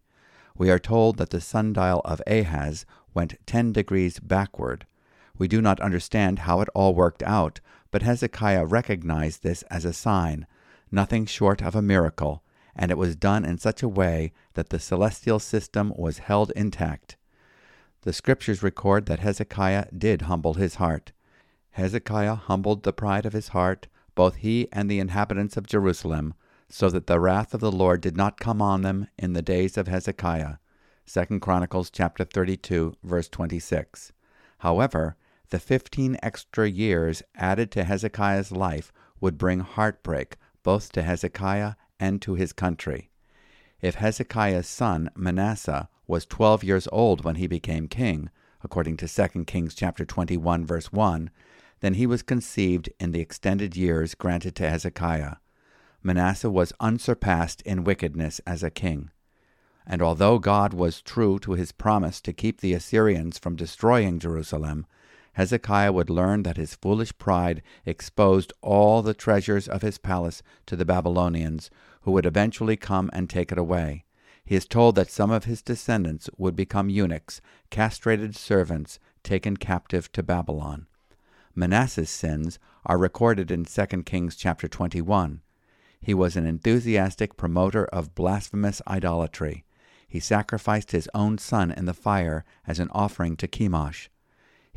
We 0.58 0.72
are 0.72 0.80
told 0.80 1.18
that 1.18 1.30
the 1.30 1.42
sundial 1.42 2.02
of 2.04 2.22
Ahaz 2.26 2.86
went 3.14 3.38
ten 3.46 3.72
degrees 3.72 4.20
backward. 4.20 4.88
We 5.38 5.48
do 5.48 5.62
not 5.62 5.80
understand 5.80 6.40
how 6.40 6.62
it 6.62 6.70
all 6.74 6.96
worked 6.96 7.22
out, 7.22 7.60
but 7.92 8.02
Hezekiah 8.02 8.66
recognized 8.66 9.44
this 9.44 9.62
as 9.64 9.86
a 9.86 9.94
sign 9.94 10.48
nothing 10.92 11.26
short 11.26 11.62
of 11.62 11.76
a 11.76 11.82
miracle, 11.82 12.44
and 12.76 12.92
it 12.92 12.98
was 12.98 13.16
done 13.16 13.44
in 13.46 13.58
such 13.58 13.82
a 13.82 13.88
way 13.90 14.32
that 14.54 14.70
the 14.70 14.80
celestial 14.80 15.40
system 15.40 15.94
was 15.96 16.20
held 16.20 16.52
intact. 16.56 17.18
The 18.02 18.14
scriptures 18.14 18.64
record 18.64 19.06
that 19.08 19.20
Hezekiah 19.20 19.88
did 19.98 20.24
humble 20.24 20.54
his 20.54 20.76
heart. 20.76 21.12
Hezekiah 21.72 22.36
humbled 22.36 22.84
the 22.84 22.94
pride 22.94 23.26
of 23.26 23.34
his 23.34 23.50
heart, 23.50 23.88
both 24.16 24.38
he 24.38 24.68
and 24.72 24.90
the 24.90 25.00
inhabitants 25.00 25.58
of 25.58 25.68
Jerusalem, 25.68 26.34
so 26.70 26.90
that 26.90 27.08
the 27.08 27.20
wrath 27.20 27.54
of 27.54 27.60
the 27.60 27.72
Lord 27.72 28.02
did 28.02 28.18
not 28.18 28.40
come 28.40 28.62
on 28.62 28.82
them 28.82 29.08
in 29.18 29.34
the 29.34 29.42
days 29.42 29.78
of 29.78 29.88
Hezekiah. 29.88 30.58
2 31.06 31.40
Chronicles 31.40 31.90
chapter 31.90 32.24
32 32.24 32.96
verse 33.04 33.30
26. 33.30 34.12
However, 34.60 35.16
the 35.50 35.60
15 35.60 36.18
extra 36.22 36.70
years 36.70 37.24
added 37.36 37.72
to 37.72 37.86
Hezekiah's 37.86 38.52
life 38.52 38.92
would 39.22 39.38
bring 39.38 39.62
heartbreak 39.62 40.36
both 40.68 40.92
to 40.92 41.02
Hezekiah 41.02 41.76
and 41.98 42.22
to 42.22 42.34
his 42.34 42.52
country. 42.52 43.10
If 43.80 43.96
Hezekiah's 43.96 44.68
son 44.68 45.10
Manasseh 45.16 45.88
was 46.08 46.26
twelve 46.26 46.62
years 46.62 46.90
old 46.92 47.24
when 47.24 47.36
he 47.36 47.48
became 47.48 47.88
king, 47.88 48.30
according 48.62 48.98
to 48.98 49.08
2 49.08 49.46
Kings 49.46 49.74
chapter 49.74 50.04
21 50.04 50.66
verse 50.66 50.92
1, 50.92 51.30
then 51.80 51.94
he 51.94 52.06
was 52.06 52.22
conceived 52.22 52.90
in 53.00 53.14
the 53.14 53.22
extended 53.22 53.78
years 53.78 54.14
granted 54.14 54.58
to 54.58 54.70
Hezekiah. 54.70 55.36
Manasseh 56.04 56.52
was 56.52 56.74
unsurpassed 56.82 57.62
in 57.62 57.86
wickedness 57.86 58.42
as 58.46 58.62
a 58.62 58.70
king. 58.70 59.10
And 59.86 60.02
although 60.02 60.38
God 60.38 60.74
was 60.74 61.02
true 61.02 61.40
to 61.40 61.54
his 61.54 61.72
promise 61.72 62.20
to 62.20 62.34
keep 62.34 62.60
the 62.60 62.74
Assyrians 62.74 63.40
from 63.40 63.56
destroying 63.56 64.20
Jerusalem, 64.20 64.86
Hezekiah 65.38 65.92
would 65.92 66.10
learn 66.10 66.42
that 66.42 66.58
his 66.58 66.74
foolish 66.74 67.16
pride 67.20 67.62
exposed 67.86 68.54
all 68.64 69.04
the 69.04 69.14
treasures 69.14 69.68
of 69.68 69.84
his 69.84 70.00
palace 70.00 70.42
to 70.66 70.76
the 70.76 70.84
Babylonians, 70.84 71.70
who 72.02 72.12
would 72.14 72.26
eventually 72.26 72.76
come 72.76 73.12
and 73.14 73.30
take 73.30 73.52
it 73.52 73.58
away. 73.60 74.06
He 74.44 74.56
is 74.56 74.66
told 74.66 74.96
that 74.96 75.12
some 75.12 75.30
of 75.30 75.44
his 75.44 75.62
descendants 75.62 76.28
would 76.38 76.56
become 76.56 76.90
eunuchs, 76.90 77.40
castrated 77.70 78.36
servants 78.36 78.98
taken 79.22 79.58
captive 79.58 80.12
to 80.14 80.24
Babylon. 80.24 80.88
Manasseh's 81.54 82.10
sins 82.10 82.58
are 82.84 82.98
recorded 82.98 83.52
in 83.52 83.64
2 83.64 83.86
Kings 84.06 84.36
chapter 84.36 84.68
21. 84.68 85.42
He 86.02 86.16
was 86.16 86.36
an 86.36 86.48
enthusiastic 86.48 87.38
promoter 87.38 87.86
of 87.86 88.16
blasphemous 88.16 88.82
idolatry. 88.88 89.66
He 90.08 90.20
sacrificed 90.20 90.94
his 90.94 91.08
own 91.14 91.38
son 91.38 91.70
in 91.70 91.86
the 91.86 91.94
fire 91.94 92.44
as 92.66 92.80
an 92.80 92.90
offering 92.92 93.38
to 93.38 93.48
Chemosh 93.48 94.10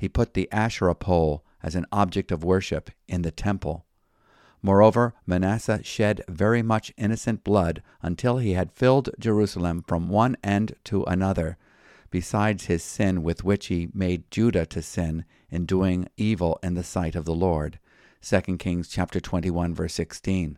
he 0.00 0.08
put 0.08 0.32
the 0.32 0.50
Asherah 0.50 0.94
pole 0.94 1.44
as 1.62 1.74
an 1.74 1.84
object 1.92 2.32
of 2.32 2.42
worship 2.42 2.90
in 3.06 3.20
the 3.20 3.30
temple. 3.30 3.84
Moreover, 4.62 5.12
Manasseh 5.26 5.82
shed 5.82 6.22
very 6.26 6.62
much 6.62 6.90
innocent 6.96 7.44
blood 7.44 7.82
until 8.00 8.38
he 8.38 8.54
had 8.54 8.72
filled 8.72 9.10
Jerusalem 9.18 9.84
from 9.86 10.08
one 10.08 10.38
end 10.42 10.74
to 10.84 11.04
another, 11.04 11.58
besides 12.10 12.64
his 12.64 12.82
sin 12.82 13.22
with 13.22 13.44
which 13.44 13.66
he 13.66 13.90
made 13.92 14.30
Judah 14.30 14.64
to 14.66 14.80
sin 14.80 15.26
in 15.50 15.66
doing 15.66 16.08
evil 16.16 16.58
in 16.62 16.72
the 16.72 16.82
sight 16.82 17.14
of 17.14 17.26
the 17.26 17.34
Lord. 17.34 17.78
2 18.22 18.56
Kings 18.56 18.88
chapter 18.88 19.20
21 19.20 19.74
verse 19.74 19.92
16. 19.92 20.56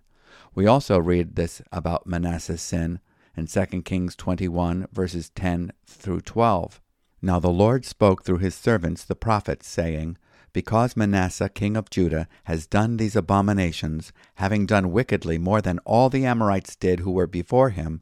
We 0.55 0.69
also 0.69 0.99
read 0.99 1.35
this 1.35 1.61
about 1.73 2.07
Manasseh's 2.07 2.63
sin 2.63 3.01
in 3.37 3.49
2 3.49 3.83
Kings 3.83 4.15
21 4.15 4.87
verses 4.93 5.31
10 5.31 5.73
through 5.85 6.21
12. 6.21 6.81
Now 7.25 7.39
the 7.39 7.51
Lord 7.51 7.85
spoke 7.85 8.25
through 8.25 8.39
his 8.39 8.57
servants 8.57 9.05
the 9.05 9.15
prophets, 9.15 9.69
saying, 9.69 10.19
Because 10.53 10.97
Manasseh 10.97 11.49
king 11.49 11.77
of 11.77 11.89
Judah 11.89 12.27
has 12.45 12.67
done 12.67 12.97
these 12.97 13.15
abominations, 13.15 14.13
having 14.35 14.67
done 14.67 14.91
wickedly 14.91 15.39
more 15.39 15.63
than 15.63 15.79
all 15.85 16.11
the 16.11 16.27
Amorites 16.27 16.75
did 16.75 17.01
who 17.01 17.13
were 17.13 17.29
before 17.29 17.71
him, 17.71 18.01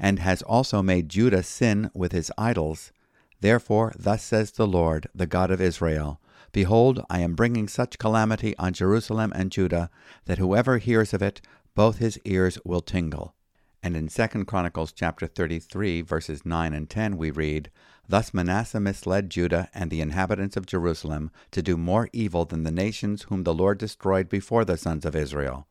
and 0.00 0.18
has 0.18 0.42
also 0.42 0.82
made 0.82 1.08
Judah 1.08 1.44
sin 1.44 1.92
with 1.94 2.10
his 2.10 2.32
idols, 2.36 2.90
therefore 3.40 3.92
thus 3.96 4.24
says 4.24 4.50
the 4.50 4.66
Lord, 4.66 5.06
the 5.14 5.28
God 5.28 5.52
of 5.52 5.60
Israel, 5.60 6.20
Behold, 6.50 7.04
I 7.08 7.20
am 7.20 7.36
bringing 7.36 7.68
such 7.68 7.98
calamity 7.98 8.56
on 8.58 8.72
Jerusalem 8.72 9.32
and 9.36 9.52
Judah, 9.52 9.90
that 10.24 10.38
whoever 10.38 10.78
hears 10.78 11.14
of 11.14 11.22
it, 11.22 11.40
both 11.76 11.98
his 11.98 12.18
ears 12.24 12.58
will 12.64 12.80
tingle. 12.80 13.34
And 13.82 13.94
in 13.94 14.08
2 14.08 14.44
Chronicles 14.46 14.90
chapter 14.90 15.28
33 15.28 16.00
verses 16.00 16.44
9 16.44 16.72
and 16.72 16.90
10 16.90 17.16
we 17.16 17.30
read, 17.30 17.70
Thus 18.08 18.32
Manasseh 18.32 18.78
misled 18.78 19.30
Judah 19.30 19.68
and 19.74 19.90
the 19.90 20.00
inhabitants 20.00 20.56
of 20.56 20.66
Jerusalem 20.66 21.30
to 21.50 21.62
do 21.62 21.76
more 21.76 22.08
evil 22.12 22.44
than 22.44 22.62
the 22.62 22.70
nations 22.70 23.22
whom 23.22 23.42
the 23.42 23.54
Lord 23.54 23.78
destroyed 23.78 24.28
before 24.28 24.64
the 24.64 24.76
sons 24.76 25.04
of 25.04 25.16
Israel. 25.16 25.66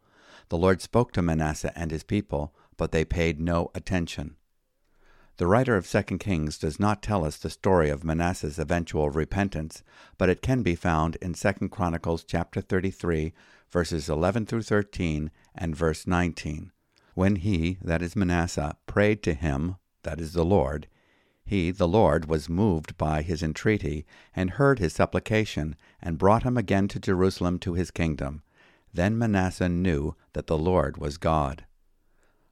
The 0.50 0.58
Lord 0.58 0.82
spoke 0.82 1.12
to 1.14 1.22
Manasseh 1.22 1.72
and 1.78 1.92
his 1.92 2.04
people, 2.04 2.54
but 2.78 2.92
they 2.92 3.06
paid 3.06 3.40
no 3.40 3.72
attention. 3.74 4.36
The 5.38 5.48
writer 5.48 5.76
of 5.76 5.90
2 5.90 6.18
Kings 6.18 6.58
does 6.58 6.80
not 6.80 7.02
tell 7.02 7.26
us 7.26 7.38
the 7.38 7.50
story 7.50 7.90
of 7.90 8.04
Manasseh's 8.04 8.60
eventual 8.60 9.10
repentance, 9.10 9.84
but 10.18 10.30
it 10.30 10.42
can 10.42 10.62
be 10.64 10.76
found 10.76 11.18
in 11.18 11.34
2 11.34 11.70
Chronicles 11.70 12.24
chapter 12.24 12.62
33, 12.62 13.34
verses 13.70 14.08
11 14.08 14.46
through 14.46 14.62
13 14.62 15.32
and 15.54 15.76
verse 15.76 16.08
19. 16.08 16.72
When 17.16 17.36
he, 17.38 17.78
that 17.82 18.02
is 18.02 18.16
Manasseh, 18.16 18.78
prayed 18.88 19.24
to 19.24 19.34
him, 19.34 19.76
that 20.04 20.22
is 20.22 20.34
the 20.34 20.46
Lord, 20.46 20.88
he, 21.46 21.70
the 21.70 21.88
Lord, 21.88 22.26
was 22.26 22.50
moved 22.50 22.98
by 22.98 23.22
his 23.22 23.44
entreaty, 23.44 24.04
and 24.36 24.52
heard 24.52 24.80
his 24.80 24.94
supplication, 24.94 25.76
and 26.02 26.18
brought 26.18 26.42
him 26.42 26.58
again 26.58 26.88
to 26.88 27.00
Jerusalem 27.00 27.60
to 27.60 27.74
his 27.74 27.92
kingdom. 27.92 28.42
Then 28.92 29.16
Manasseh 29.16 29.70
knew 29.70 30.16
that 30.34 30.48
the 30.48 30.58
Lord 30.58 30.98
was 30.98 31.18
God. 31.18 31.66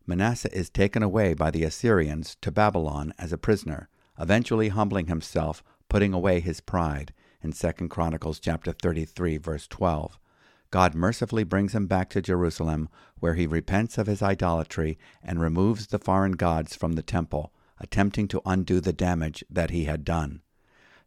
Manasseh 0.06 0.56
is 0.56 0.70
taken 0.70 1.02
away 1.02 1.34
by 1.34 1.50
the 1.50 1.64
Assyrians 1.64 2.38
to 2.42 2.52
Babylon 2.52 3.14
as 3.18 3.34
a 3.34 3.38
prisoner, 3.38 3.90
eventually 4.20 4.70
humbling 4.70 5.08
himself, 5.08 5.64
putting 5.90 6.14
away 6.14 6.40
his 6.40 6.62
pride, 6.62 7.14
in 7.42 7.52
2 7.52 7.88
Chronicles 7.88 8.40
chapter 8.40 8.74
33 8.74 9.38
verse 9.38 9.68
12. 9.68 10.20
God 10.70 10.94
mercifully 10.94 11.44
brings 11.44 11.74
him 11.74 11.88
back 11.88 12.10
to 12.12 12.22
Jerusalem, 12.22 12.90
where 13.20 13.34
he 13.34 13.48
repents 13.48 13.98
of 13.98 14.06
his 14.06 14.22
idolatry 14.22 15.00
and 15.24 15.42
removes 15.42 15.88
the 15.88 16.00
foreign 16.00 16.34
gods 16.34 16.76
from 16.76 16.94
the 16.94 17.02
temple 17.02 17.52
attempting 17.84 18.28
to 18.30 18.42
undo 18.46 18.80
the 18.80 18.94
damage 18.94 19.44
that 19.50 19.70
he 19.70 19.86
had 19.86 20.06
done. 20.06 20.42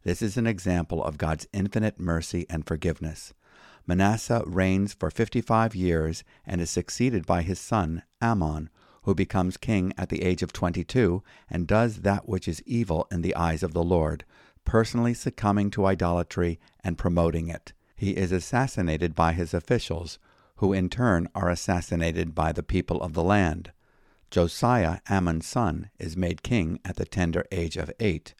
This 0.03 0.21
is 0.21 0.37
an 0.37 0.47
example 0.47 1.03
of 1.03 1.17
God's 1.17 1.47
infinite 1.51 1.99
mercy 1.99 2.45
and 2.49 2.65
forgiveness. 2.65 3.33
Manasseh 3.85 4.43
reigns 4.45 4.93
for 4.93 5.09
55 5.09 5.75
years 5.75 6.23
and 6.45 6.61
is 6.61 6.69
succeeded 6.69 7.25
by 7.25 7.41
his 7.41 7.59
son 7.59 8.03
Amon, 8.21 8.69
who 9.03 9.15
becomes 9.15 9.57
king 9.57 9.93
at 9.97 10.09
the 10.09 10.21
age 10.21 10.43
of 10.43 10.53
22 10.53 11.23
and 11.49 11.65
does 11.65 12.01
that 12.01 12.27
which 12.27 12.47
is 12.47 12.61
evil 12.65 13.07
in 13.09 13.21
the 13.21 13.35
eyes 13.35 13.63
of 13.63 13.73
the 13.73 13.83
Lord, 13.83 14.23
personally 14.65 15.13
succumbing 15.13 15.71
to 15.71 15.85
idolatry 15.85 16.59
and 16.83 16.97
promoting 16.97 17.47
it. 17.47 17.73
He 17.95 18.11
is 18.11 18.31
assassinated 18.31 19.15
by 19.15 19.33
his 19.33 19.53
officials, 19.53 20.19
who 20.57 20.73
in 20.73 20.89
turn 20.89 21.29
are 21.33 21.49
assassinated 21.49 22.35
by 22.35 22.51
the 22.51 22.63
people 22.63 23.01
of 23.01 23.13
the 23.13 23.23
land. 23.23 23.71
Josiah, 24.29 24.99
Ammon's 25.07 25.47
son, 25.47 25.89
is 25.99 26.17
made 26.17 26.43
king 26.43 26.79
at 26.83 26.97
the 26.97 27.05
tender 27.05 27.45
age 27.51 27.77
of 27.77 27.91
eight. 27.99 28.33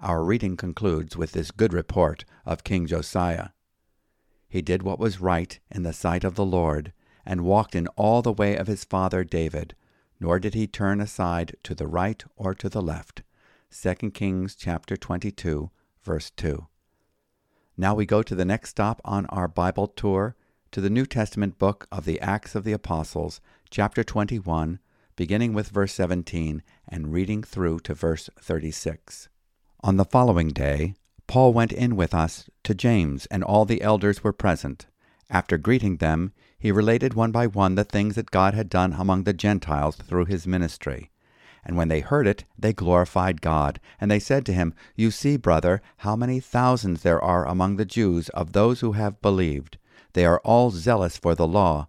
Our 0.00 0.24
reading 0.24 0.56
concludes 0.56 1.16
with 1.16 1.32
this 1.32 1.52
good 1.52 1.72
report 1.72 2.24
of 2.44 2.64
King 2.64 2.86
Josiah. 2.86 3.50
He 4.48 4.60
did 4.60 4.82
what 4.82 4.98
was 4.98 5.20
right 5.20 5.60
in 5.70 5.84
the 5.84 5.92
sight 5.92 6.24
of 6.24 6.34
the 6.34 6.44
Lord, 6.44 6.92
and 7.24 7.44
walked 7.44 7.76
in 7.76 7.86
all 7.88 8.22
the 8.22 8.32
way 8.32 8.56
of 8.56 8.66
his 8.66 8.84
father 8.84 9.22
David, 9.22 9.76
nor 10.18 10.40
did 10.40 10.54
he 10.54 10.66
turn 10.66 11.00
aside 11.00 11.54
to 11.62 11.76
the 11.76 11.86
right 11.86 12.24
or 12.36 12.52
to 12.54 12.68
the 12.68 12.82
left. 12.82 13.22
2 13.70 14.10
Kings 14.10 14.56
chapter 14.56 14.96
22, 14.96 15.70
verse 16.02 16.30
2. 16.30 16.66
Now 17.76 17.94
we 17.94 18.04
go 18.04 18.24
to 18.24 18.34
the 18.34 18.44
next 18.44 18.70
stop 18.70 19.00
on 19.04 19.26
our 19.26 19.46
Bible 19.46 19.86
tour, 19.86 20.34
to 20.72 20.80
the 20.80 20.90
New 20.90 21.06
Testament 21.06 21.56
book 21.56 21.86
of 21.92 22.04
the 22.04 22.20
Acts 22.20 22.56
of 22.56 22.64
the 22.64 22.72
Apostles, 22.72 23.40
chapter 23.70 24.02
21, 24.02 24.80
beginning 25.20 25.52
with 25.52 25.68
verse 25.68 25.92
17 25.92 26.62
and 26.88 27.12
reading 27.12 27.42
through 27.42 27.78
to 27.78 27.92
verse 27.92 28.30
36. 28.40 29.28
On 29.82 29.98
the 29.98 30.04
following 30.06 30.48
day, 30.48 30.94
Paul 31.26 31.52
went 31.52 31.72
in 31.72 31.94
with 31.94 32.14
us 32.14 32.48
to 32.64 32.74
James, 32.74 33.26
and 33.26 33.44
all 33.44 33.66
the 33.66 33.82
elders 33.82 34.24
were 34.24 34.32
present. 34.32 34.86
After 35.28 35.58
greeting 35.58 35.98
them, 35.98 36.32
he 36.58 36.72
related 36.72 37.12
one 37.12 37.32
by 37.32 37.46
one 37.46 37.74
the 37.74 37.84
things 37.84 38.14
that 38.14 38.30
God 38.30 38.54
had 38.54 38.70
done 38.70 38.94
among 38.94 39.24
the 39.24 39.34
Gentiles 39.34 39.96
through 39.96 40.24
his 40.24 40.46
ministry. 40.46 41.10
And 41.66 41.76
when 41.76 41.88
they 41.88 42.00
heard 42.00 42.26
it, 42.26 42.44
they 42.58 42.72
glorified 42.72 43.42
God. 43.42 43.78
And 44.00 44.10
they 44.10 44.20
said 44.20 44.46
to 44.46 44.54
him, 44.54 44.72
You 44.96 45.10
see, 45.10 45.36
brother, 45.36 45.82
how 45.98 46.16
many 46.16 46.40
thousands 46.40 47.02
there 47.02 47.22
are 47.22 47.46
among 47.46 47.76
the 47.76 47.84
Jews 47.84 48.30
of 48.30 48.52
those 48.54 48.80
who 48.80 48.92
have 48.92 49.20
believed. 49.20 49.76
They 50.14 50.24
are 50.24 50.40
all 50.44 50.70
zealous 50.70 51.18
for 51.18 51.34
the 51.34 51.46
law 51.46 51.88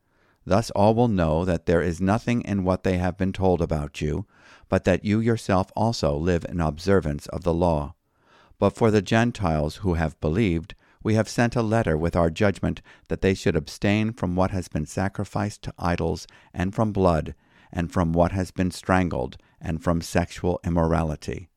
Thus 0.45 0.71
all 0.71 0.95
will 0.95 1.07
know 1.07 1.45
that 1.45 1.65
there 1.65 1.81
is 1.81 2.01
nothing 2.01 2.41
in 2.41 2.63
what 2.63 2.83
they 2.83 2.97
have 2.97 3.17
been 3.17 3.33
told 3.33 3.61
about 3.61 4.01
you, 4.01 4.25
but 4.69 4.85
that 4.85 5.05
you 5.05 5.19
yourself 5.19 5.71
also 5.75 6.15
live 6.15 6.45
in 6.49 6.59
observance 6.59 7.27
of 7.27 7.43
the 7.43 7.53
law. 7.53 7.93
But 8.57 8.75
for 8.75 8.91
the 8.91 9.01
Gentiles 9.01 9.77
who 9.77 9.95
have 9.95 10.19
believed, 10.19 10.75
we 11.03 11.15
have 11.15 11.29
sent 11.29 11.55
a 11.55 11.61
letter 11.61 11.97
with 11.97 12.15
our 12.15 12.29
judgment 12.29 12.81
that 13.07 13.21
they 13.21 13.33
should 13.33 13.55
abstain 13.55 14.13
from 14.13 14.35
what 14.35 14.51
has 14.51 14.67
been 14.67 14.85
sacrificed 14.85 15.63
to 15.63 15.73
idols, 15.77 16.27
and 16.53 16.73
from 16.73 16.91
blood, 16.91 17.33
and 17.71 17.91
from 17.91 18.13
what 18.13 18.31
has 18.31 18.51
been 18.51 18.71
strangled, 18.71 19.37
and 19.59 19.83
from 19.83 20.01
sexual 20.01 20.59
immorality. 20.63 21.49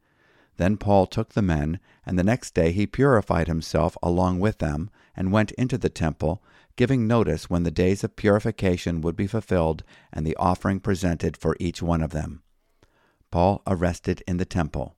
Then 0.56 0.76
Paul 0.76 1.06
took 1.06 1.30
the 1.30 1.42
men, 1.42 1.80
and 2.06 2.18
the 2.18 2.24
next 2.24 2.54
day 2.54 2.72
he 2.72 2.86
purified 2.86 3.48
himself 3.48 3.96
along 4.02 4.40
with 4.40 4.58
them, 4.58 4.88
and 5.16 5.32
went 5.32 5.52
into 5.52 5.76
the 5.76 5.88
temple, 5.88 6.42
giving 6.76 7.06
notice 7.06 7.48
when 7.48 7.62
the 7.62 7.70
days 7.70 8.02
of 8.02 8.16
purification 8.16 9.00
would 9.00 9.16
be 9.16 9.26
fulfilled 9.26 9.84
and 10.12 10.26
the 10.26 10.36
offering 10.36 10.80
presented 10.80 11.36
for 11.36 11.56
each 11.60 11.82
one 11.82 12.02
of 12.02 12.10
them. 12.10 12.42
Paul 13.30 13.62
arrested 13.66 14.22
in 14.26 14.36
the 14.36 14.44
temple. 14.44 14.96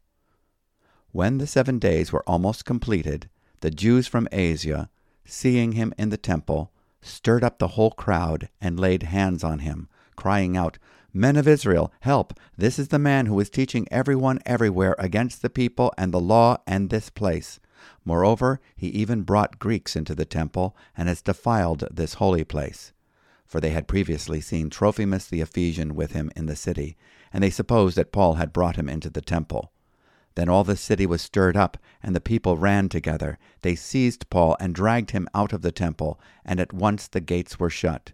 When 1.13 1.39
the 1.39 1.47
seven 1.47 1.79
days 1.79 2.13
were 2.13 2.29
almost 2.29 2.65
completed, 2.65 3.29
the 3.61 3.71
Jews 3.71 4.07
from 4.07 4.29
Asia, 4.33 4.91
seeing 5.25 5.73
him 5.73 5.95
in 5.97 6.11
the 6.11 6.17
temple, 6.17 6.71
stirred 7.01 7.45
up 7.45 7.59
the 7.59 7.69
whole 7.69 7.93
crowd 7.93 8.49
and 8.61 8.79
laid 8.79 9.05
hands 9.05 9.43
on 9.43 9.61
him, 9.61 9.89
crying 10.17 10.57
out, 10.57 10.79
Men 11.13 11.37
of 11.37 11.49
Israel, 11.49 11.91
help! 12.01 12.39
This 12.59 12.79
is 12.79 12.89
the 12.89 12.99
man 12.99 13.25
who 13.25 13.41
is 13.41 13.49
teaching 13.49 13.89
everyone 13.91 14.41
everywhere 14.45 14.95
against 14.99 15.41
the 15.41 15.49
people 15.49 15.91
and 15.97 16.13
the 16.13 16.21
law 16.21 16.59
and 16.67 16.91
this 16.91 17.09
place. 17.09 17.59
Moreover, 18.05 18.61
he 18.77 18.89
even 18.89 19.23
brought 19.23 19.59
Greeks 19.59 19.97
into 19.97 20.15
the 20.15 20.25
temple, 20.25 20.77
and 20.97 21.09
has 21.09 21.23
defiled 21.23 21.87
this 21.91 22.15
holy 22.15 22.45
place. 22.45 22.93
For 23.45 23.61
they 23.61 23.71
had 23.71 23.87
previously 23.87 24.41
seen 24.41 24.71
Trophimus 24.71 25.27
the 25.29 25.41
Ephesian 25.41 25.95
with 25.95 26.13
him 26.13 26.31
in 26.35 26.47
the 26.47 26.57
city, 26.57 26.97
and 27.33 27.43
they 27.43 27.51
supposed 27.51 27.97
that 27.97 28.13
Paul 28.13 28.35
had 28.35 28.53
brought 28.53 28.77
him 28.77 28.89
into 28.89 29.09
the 29.09 29.21
temple. 29.21 29.73
Then 30.35 30.49
all 30.49 30.65
the 30.65 30.77
city 30.77 31.07
was 31.07 31.23
stirred 31.23 31.57
up, 31.57 31.79
and 32.03 32.15
the 32.15 32.21
people 32.21 32.57
ran 32.57 32.89
together. 32.89 33.39
They 33.63 33.75
seized 33.75 34.29
Paul 34.31 34.57
and 34.61 34.75
dragged 34.75 35.13
him 35.13 35.29
out 35.35 35.53
of 35.53 35.63
the 35.63 35.73
temple, 35.73 36.21
and 36.45 36.61
at 36.61 36.73
once 36.73 37.09
the 37.09 37.21
gates 37.21 37.59
were 37.59 37.71
shut. 37.71 38.13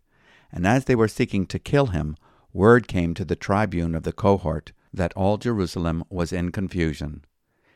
And 0.52 0.66
as 0.66 0.84
they 0.84 0.94
were 0.94 1.08
seeking 1.08 1.46
to 1.46 1.58
kill 1.58 1.86
him, 1.86 2.16
word 2.52 2.86
came 2.86 3.14
to 3.14 3.24
the 3.24 3.36
tribune 3.36 3.94
of 3.94 4.02
the 4.02 4.12
cohort 4.12 4.72
that 4.92 5.14
all 5.14 5.38
Jerusalem 5.38 6.04
was 6.10 6.32
in 6.32 6.52
confusion 6.52 7.24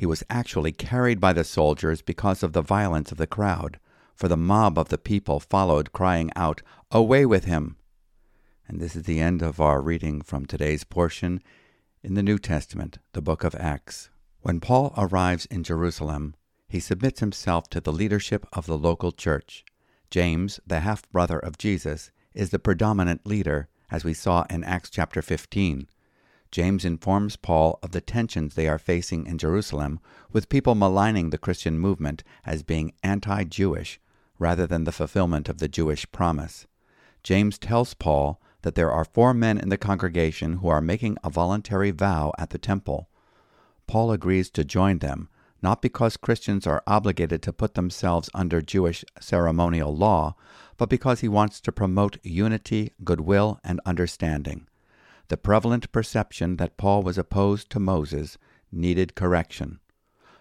he 0.00 0.06
was 0.06 0.24
actually 0.30 0.72
carried 0.72 1.20
by 1.20 1.30
the 1.30 1.44
soldiers 1.44 2.00
because 2.00 2.42
of 2.42 2.54
the 2.54 2.62
violence 2.62 3.12
of 3.12 3.18
the 3.18 3.26
crowd, 3.26 3.78
for 4.14 4.28
the 4.28 4.36
mob 4.36 4.78
of 4.78 4.88
the 4.88 4.96
people 4.96 5.38
followed, 5.38 5.92
crying 5.92 6.30
out, 6.34 6.62
Away 6.90 7.26
with 7.26 7.44
him! 7.44 7.76
And 8.66 8.80
this 8.80 8.96
is 8.96 9.02
the 9.02 9.20
end 9.20 9.42
of 9.42 9.60
our 9.60 9.82
reading 9.82 10.22
from 10.22 10.46
today's 10.46 10.84
portion 10.84 11.42
in 12.02 12.14
the 12.14 12.22
New 12.22 12.38
Testament, 12.38 12.96
the 13.12 13.20
book 13.20 13.44
of 13.44 13.54
Acts. 13.56 14.08
When 14.40 14.58
Paul 14.58 14.94
arrives 14.96 15.44
in 15.50 15.64
Jerusalem, 15.64 16.34
he 16.66 16.80
submits 16.80 17.20
himself 17.20 17.68
to 17.68 17.78
the 17.82 17.92
leadership 17.92 18.46
of 18.54 18.64
the 18.64 18.78
local 18.78 19.12
church. 19.12 19.66
James, 20.10 20.60
the 20.66 20.80
half 20.80 21.06
brother 21.12 21.38
of 21.38 21.58
Jesus, 21.58 22.10
is 22.32 22.48
the 22.48 22.58
predominant 22.58 23.26
leader, 23.26 23.68
as 23.90 24.02
we 24.02 24.14
saw 24.14 24.46
in 24.48 24.64
Acts 24.64 24.88
chapter 24.88 25.20
15. 25.20 25.88
James 26.50 26.84
informs 26.84 27.36
Paul 27.36 27.78
of 27.82 27.92
the 27.92 28.00
tensions 28.00 28.54
they 28.54 28.68
are 28.68 28.78
facing 28.78 29.26
in 29.26 29.38
Jerusalem 29.38 30.00
with 30.32 30.48
people 30.48 30.74
maligning 30.74 31.30
the 31.30 31.38
Christian 31.38 31.78
movement 31.78 32.24
as 32.44 32.64
being 32.64 32.92
anti 33.02 33.44
Jewish 33.44 34.00
rather 34.38 34.66
than 34.66 34.84
the 34.84 34.92
fulfillment 34.92 35.48
of 35.48 35.58
the 35.58 35.68
Jewish 35.68 36.10
promise. 36.10 36.66
James 37.22 37.58
tells 37.58 37.94
Paul 37.94 38.40
that 38.62 38.74
there 38.74 38.90
are 38.90 39.04
four 39.04 39.32
men 39.32 39.58
in 39.58 39.68
the 39.68 39.76
congregation 39.76 40.54
who 40.54 40.68
are 40.68 40.80
making 40.80 41.18
a 41.22 41.30
voluntary 41.30 41.90
vow 41.90 42.32
at 42.38 42.50
the 42.50 42.58
temple. 42.58 43.08
Paul 43.86 44.10
agrees 44.10 44.50
to 44.50 44.64
join 44.64 44.98
them, 44.98 45.28
not 45.62 45.82
because 45.82 46.16
Christians 46.16 46.66
are 46.66 46.82
obligated 46.86 47.42
to 47.42 47.52
put 47.52 47.74
themselves 47.74 48.30
under 48.34 48.62
Jewish 48.62 49.04
ceremonial 49.20 49.94
law, 49.94 50.34
but 50.78 50.88
because 50.88 51.20
he 51.20 51.28
wants 51.28 51.60
to 51.60 51.72
promote 51.72 52.18
unity, 52.22 52.92
goodwill, 53.04 53.60
and 53.62 53.80
understanding. 53.84 54.66
The 55.30 55.36
prevalent 55.36 55.92
perception 55.92 56.56
that 56.56 56.76
Paul 56.76 57.04
was 57.04 57.16
opposed 57.16 57.70
to 57.70 57.78
Moses 57.78 58.36
needed 58.72 59.14
correction. 59.14 59.78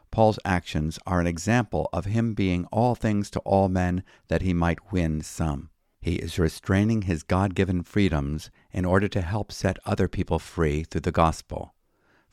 Paul's 0.10 0.40
actions 0.44 0.98
are 1.06 1.20
an 1.20 1.28
example 1.28 1.90
of 1.94 2.06
him 2.06 2.34
being 2.34 2.66
all 2.72 2.96
things 2.96 3.30
to 3.30 3.40
all 3.42 3.70
men 3.70 4.04
that 4.30 4.42
he 4.42 4.52
might 4.52 4.92
win 4.92 5.22
some. 5.22 5.70
He 6.02 6.16
is 6.16 6.40
restraining 6.40 7.04
his 7.04 7.22
God 7.22 7.54
given 7.54 7.84
freedoms 7.84 8.50
in 8.72 8.84
order 8.84 9.08
to 9.10 9.22
help 9.22 9.52
set 9.52 9.78
other 9.86 10.08
people 10.08 10.40
free 10.40 10.84
through 10.84 11.02
the 11.02 11.12
gospel. 11.12 11.76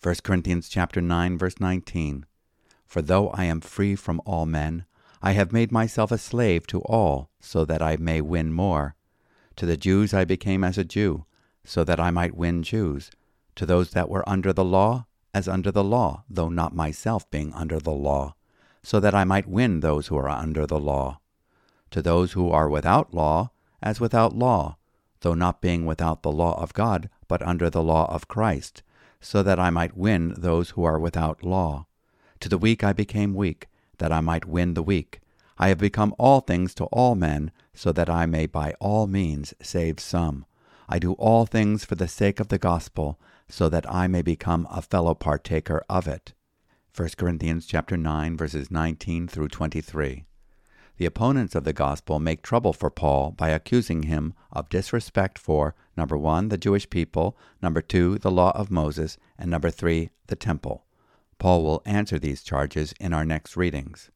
1 0.02 0.14
Corinthians 0.24 0.70
chapter 0.70 1.02
9 1.02 1.36
verse 1.36 1.60
19 1.60 2.24
For 2.86 3.02
though 3.02 3.28
I 3.32 3.44
am 3.44 3.60
free 3.60 3.94
from 3.94 4.22
all 4.24 4.46
men 4.46 4.86
I 5.20 5.32
have 5.32 5.52
made 5.52 5.72
myself 5.72 6.10
a 6.10 6.16
slave 6.16 6.66
to 6.68 6.80
all 6.80 7.28
so 7.38 7.66
that 7.66 7.82
I 7.82 7.98
may 7.98 8.22
win 8.22 8.50
more. 8.50 8.94
To 9.56 9.66
the 9.66 9.76
Jews 9.76 10.14
I 10.14 10.24
became 10.24 10.64
as 10.64 10.78
a 10.78 10.84
Jew 10.84 11.26
so 11.66 11.82
that 11.82 11.98
I 11.98 12.10
might 12.10 12.36
win 12.36 12.62
Jews, 12.62 13.10
to 13.56 13.66
those 13.66 13.90
that 13.90 14.08
were 14.08 14.26
under 14.28 14.52
the 14.52 14.64
law, 14.64 15.06
as 15.34 15.48
under 15.48 15.72
the 15.72 15.84
law, 15.84 16.22
though 16.30 16.48
not 16.48 16.74
myself 16.74 17.28
being 17.30 17.52
under 17.52 17.80
the 17.80 17.90
law, 17.90 18.36
so 18.82 19.00
that 19.00 19.14
I 19.14 19.24
might 19.24 19.48
win 19.48 19.80
those 19.80 20.06
who 20.06 20.16
are 20.16 20.28
under 20.28 20.64
the 20.64 20.78
law. 20.78 21.20
To 21.90 22.00
those 22.00 22.32
who 22.32 22.50
are 22.50 22.68
without 22.68 23.12
law, 23.12 23.50
as 23.82 24.00
without 24.00 24.34
law, 24.34 24.76
though 25.20 25.34
not 25.34 25.60
being 25.60 25.84
without 25.84 26.22
the 26.22 26.30
law 26.30 26.60
of 26.62 26.72
God, 26.72 27.10
but 27.26 27.42
under 27.42 27.68
the 27.68 27.82
law 27.82 28.06
of 28.14 28.28
Christ, 28.28 28.82
so 29.20 29.42
that 29.42 29.58
I 29.58 29.70
might 29.70 29.96
win 29.96 30.34
those 30.38 30.70
who 30.70 30.84
are 30.84 31.00
without 31.00 31.42
law. 31.42 31.86
To 32.40 32.48
the 32.48 32.58
weak 32.58 32.84
I 32.84 32.92
became 32.92 33.34
weak, 33.34 33.66
that 33.98 34.12
I 34.12 34.20
might 34.20 34.44
win 34.44 34.74
the 34.74 34.82
weak. 34.82 35.20
I 35.58 35.68
have 35.68 35.78
become 35.78 36.14
all 36.18 36.40
things 36.40 36.74
to 36.74 36.84
all 36.84 37.16
men, 37.16 37.50
so 37.74 37.90
that 37.92 38.08
I 38.08 38.26
may 38.26 38.46
by 38.46 38.74
all 38.78 39.06
means 39.06 39.52
save 39.60 39.98
some. 39.98 40.46
I 40.88 40.98
do 40.98 41.12
all 41.14 41.46
things 41.46 41.84
for 41.84 41.96
the 41.96 42.08
sake 42.08 42.38
of 42.38 42.48
the 42.48 42.58
gospel, 42.58 43.18
so 43.48 43.68
that 43.68 43.90
I 43.92 44.06
may 44.06 44.22
become 44.22 44.66
a 44.70 44.82
fellow 44.82 45.14
partaker 45.14 45.84
of 45.88 46.06
it. 46.06 46.32
1 46.96 47.10
Corinthians 47.16 47.66
chapter 47.66 47.96
9 47.96 48.36
verses 48.36 48.70
19 48.70 49.28
through 49.28 49.48
23. 49.48 50.24
The 50.98 51.06
opponents 51.06 51.54
of 51.54 51.64
the 51.64 51.74
gospel 51.74 52.18
make 52.18 52.40
trouble 52.40 52.72
for 52.72 52.88
Paul 52.88 53.32
by 53.32 53.50
accusing 53.50 54.04
him 54.04 54.32
of 54.50 54.70
disrespect 54.70 55.38
for 55.38 55.74
number 55.96 56.16
1 56.16 56.48
the 56.48 56.56
Jewish 56.56 56.88
people, 56.88 57.36
number 57.60 57.82
2 57.82 58.18
the 58.18 58.30
law 58.30 58.52
of 58.52 58.70
Moses, 58.70 59.18
and 59.38 59.50
number 59.50 59.70
3 59.70 60.10
the 60.28 60.36
temple. 60.36 60.86
Paul 61.38 61.64
will 61.64 61.82
answer 61.84 62.18
these 62.18 62.42
charges 62.42 62.94
in 62.98 63.12
our 63.12 63.26
next 63.26 63.56
readings. 63.56 64.10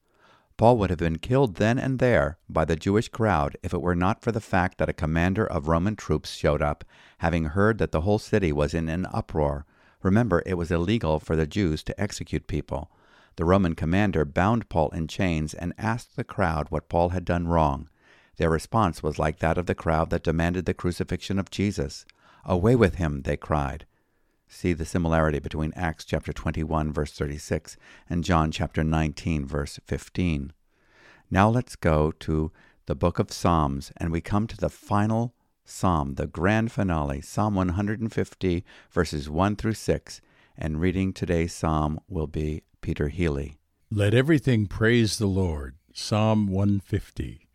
Paul 0.61 0.77
would 0.77 0.90
have 0.90 0.99
been 0.99 1.16
killed 1.16 1.55
then 1.55 1.79
and 1.79 1.99
there 1.99 2.37
by 2.46 2.66
the 2.66 2.77
Jewish 2.77 3.09
crowd 3.09 3.57
if 3.62 3.73
it 3.73 3.81
were 3.81 3.94
not 3.94 4.20
for 4.20 4.31
the 4.31 4.42
fact 4.42 4.77
that 4.77 4.90
a 4.90 4.92
commander 4.92 5.46
of 5.46 5.68
Roman 5.68 5.96
troops 5.96 6.35
showed 6.35 6.61
up, 6.61 6.85
having 7.20 7.46
heard 7.46 7.79
that 7.79 7.92
the 7.92 8.03
whole 8.03 8.18
city 8.18 8.53
was 8.53 8.75
in 8.75 8.90
an 8.90 9.07
uproar. 9.07 9.64
Remember, 10.03 10.42
it 10.44 10.59
was 10.59 10.70
illegal 10.70 11.18
for 11.18 11.35
the 11.35 11.46
Jews 11.46 11.83
to 11.85 11.99
execute 11.99 12.46
people. 12.46 12.90
The 13.37 13.46
Roman 13.46 13.75
commander 13.75 14.27
bound 14.27 14.68
Paul 14.68 14.90
in 14.90 15.09
chains 15.09 15.55
and 15.55 15.73
asked 15.79 16.14
the 16.14 16.25
crowd 16.25 16.66
what 16.68 16.90
Paul 16.90 17.09
had 17.09 17.25
done 17.25 17.49
wrong. 17.49 17.88
Their 18.37 18.51
response 18.51 19.03
was 19.03 19.18
like 19.18 19.38
that 19.38 19.57
of 19.57 19.64
the 19.64 19.75
crowd 19.75 20.11
that 20.11 20.25
demanded 20.25 20.66
the 20.66 20.75
crucifixion 20.75 21.38
of 21.38 21.51
Jesus. 21.51 22.05
Away 22.44 22.77
with 22.77 22.96
him, 22.96 23.23
they 23.23 23.38
cried. 23.38 23.87
See 24.53 24.73
the 24.73 24.85
similarity 24.85 25.39
between 25.39 25.73
Acts 25.77 26.05
chapter 26.05 26.33
21 26.33 26.93
verse 26.93 27.13
36 27.13 27.77
and 28.11 28.25
John 28.25 28.51
chapter 28.51 28.83
19 28.83 29.47
verse 29.47 29.79
15. 29.87 30.53
Now 31.31 31.49
let's 31.49 31.77
go 31.77 32.11
to 32.11 32.51
the 32.87 32.97
book 32.97 33.21
of 33.21 33.33
Psalms 33.33 33.93
and 33.97 34.11
we 34.11 34.21
come 34.21 34.49
to 34.49 34.57
the 34.57 34.69
final 34.69 35.35
psalm, 35.65 36.15
the 36.15 36.27
grand 36.27 36.73
finale, 36.73 37.21
Psalm 37.21 37.55
150 37.55 38.65
verses 38.91 39.31
1 39.31 39.55
through 39.55 39.75
6, 39.75 40.21
and 40.59 40.81
reading 40.81 41.13
today's 41.13 41.55
psalm 41.55 42.01
will 42.09 42.27
be 42.27 42.65
Peter 42.81 43.07
Healey. 43.07 43.57
Let 43.89 44.15
everything 44.15 44.67
praise 44.67 45.19
the 45.19 45.29
Lord. 45.29 45.77
Psalm 45.95 46.49
150. 46.49 47.47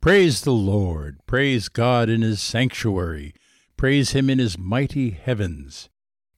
Praise 0.00 0.42
the 0.42 0.52
Lord. 0.52 1.18
Praise 1.26 1.68
God 1.68 2.08
in 2.08 2.22
his 2.22 2.40
sanctuary. 2.40 3.34
Praise 3.76 4.12
him 4.12 4.30
in 4.30 4.38
his 4.38 4.56
mighty 4.56 5.10
heavens. 5.10 5.88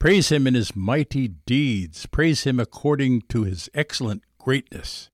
Praise 0.01 0.33
him 0.33 0.47
in 0.47 0.55
his 0.55 0.75
mighty 0.75 1.29
deeds. 1.29 2.07
Praise 2.07 2.45
him 2.45 2.59
according 2.59 3.21
to 3.29 3.45
his 3.45 3.69
excellent 3.75 4.23
greatness. 4.39 5.11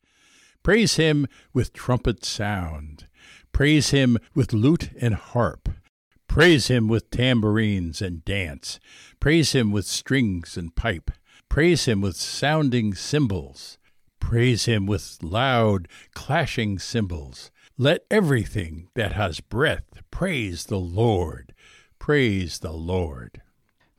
Praise 0.63 0.95
him 0.95 1.27
with 1.53 1.73
trumpet 1.73 2.25
sound. 2.25 3.09
Praise 3.51 3.91
him 3.91 4.17
with 4.33 4.53
lute 4.53 4.91
and 5.01 5.15
harp. 5.15 5.69
Praise 6.29 6.69
him 6.69 6.87
with 6.87 7.11
tambourines 7.11 8.01
and 8.01 8.25
dance. 8.25 8.79
Praise 9.19 9.53
him 9.53 9.73
with 9.73 9.87
strings 9.87 10.57
and 10.57 10.77
pipe. 10.77 11.11
Praise 11.49 11.87
him 11.87 12.01
with 12.01 12.15
sounding 12.15 12.95
cymbals. 12.95 13.79
Praise 14.21 14.67
him 14.67 14.87
with 14.87 15.19
loud, 15.21 15.89
clashing 16.15 16.79
cymbals. 16.79 17.51
Let 17.77 18.05
everything 18.09 18.89
that 18.95 19.15
has 19.15 19.41
breath 19.41 20.01
praise 20.13 20.67
the 20.67 20.79
Lord. 20.79 21.53
Praise 21.99 22.61
the 22.61 22.73
Lord. 22.73 23.43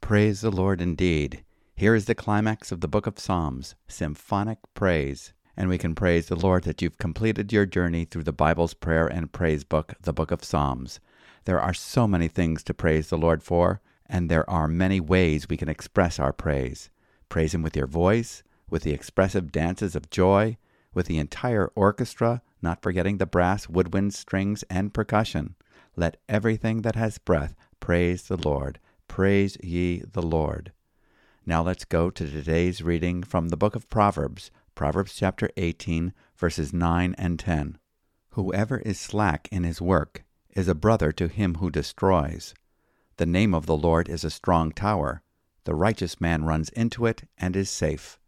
Praise 0.07 0.39
the 0.39 0.51
Lord 0.51 0.79
indeed. 0.79 1.43
Here 1.75 1.93
is 1.93 2.05
the 2.05 2.15
climax 2.15 2.71
of 2.71 2.79
the 2.79 2.87
book 2.87 3.07
of 3.07 3.19
Psalms, 3.19 3.75
symphonic 3.89 4.59
praise. 4.73 5.33
And 5.57 5.67
we 5.67 5.77
can 5.77 5.95
praise 5.95 6.27
the 6.27 6.37
Lord 6.37 6.63
that 6.63 6.81
you've 6.81 6.97
completed 6.97 7.51
your 7.51 7.65
journey 7.65 8.05
through 8.05 8.23
the 8.23 8.31
Bible's 8.31 8.73
prayer 8.73 9.05
and 9.05 9.33
praise 9.33 9.65
book, 9.65 9.95
the 9.99 10.13
book 10.13 10.31
of 10.31 10.45
Psalms. 10.45 11.01
There 11.43 11.59
are 11.59 11.73
so 11.73 12.07
many 12.07 12.29
things 12.29 12.63
to 12.63 12.73
praise 12.73 13.09
the 13.09 13.17
Lord 13.17 13.43
for, 13.43 13.81
and 14.05 14.29
there 14.29 14.49
are 14.49 14.69
many 14.69 15.01
ways 15.01 15.49
we 15.49 15.57
can 15.57 15.67
express 15.67 16.19
our 16.19 16.31
praise. 16.31 16.89
Praise 17.27 17.53
Him 17.53 17.61
with 17.61 17.75
your 17.75 17.85
voice, 17.85 18.43
with 18.69 18.83
the 18.83 18.93
expressive 18.93 19.51
dances 19.51 19.93
of 19.93 20.09
joy, 20.09 20.55
with 20.93 21.07
the 21.07 21.17
entire 21.17 21.69
orchestra, 21.75 22.41
not 22.61 22.81
forgetting 22.81 23.17
the 23.17 23.25
brass, 23.25 23.67
woodwind, 23.67 24.13
strings, 24.13 24.63
and 24.69 24.93
percussion. 24.93 25.55
Let 25.97 26.15
everything 26.29 26.83
that 26.83 26.95
has 26.95 27.17
breath 27.17 27.55
praise 27.81 28.29
the 28.29 28.37
Lord. 28.37 28.79
Praise 29.07 29.57
ye 29.63 30.03
the 30.11 30.21
Lord. 30.21 30.73
Now 31.45 31.63
let's 31.63 31.85
go 31.85 32.09
to 32.09 32.29
today's 32.29 32.81
reading 32.81 33.23
from 33.23 33.49
the 33.49 33.57
book 33.57 33.75
of 33.75 33.89
Proverbs, 33.89 34.51
Proverbs 34.75 35.15
chapter 35.15 35.49
18, 35.57 36.13
verses 36.35 36.73
9 36.73 37.15
and 37.17 37.39
10. 37.39 37.79
Whoever 38.31 38.77
is 38.79 38.99
slack 38.99 39.47
in 39.51 39.63
his 39.63 39.81
work 39.81 40.23
is 40.51 40.67
a 40.67 40.75
brother 40.75 41.11
to 41.13 41.27
him 41.27 41.55
who 41.55 41.71
destroys. 41.71 42.53
The 43.15 43.25
name 43.25 43.55
of 43.55 43.65
the 43.65 43.77
Lord 43.77 44.07
is 44.09 44.23
a 44.23 44.29
strong 44.29 44.71
tower. 44.71 45.23
The 45.63 45.73
righteous 45.73 46.21
man 46.21 46.45
runs 46.45 46.69
into 46.69 47.05
it 47.05 47.27
and 47.37 47.55
is 47.55 47.69
safe. 47.69 48.19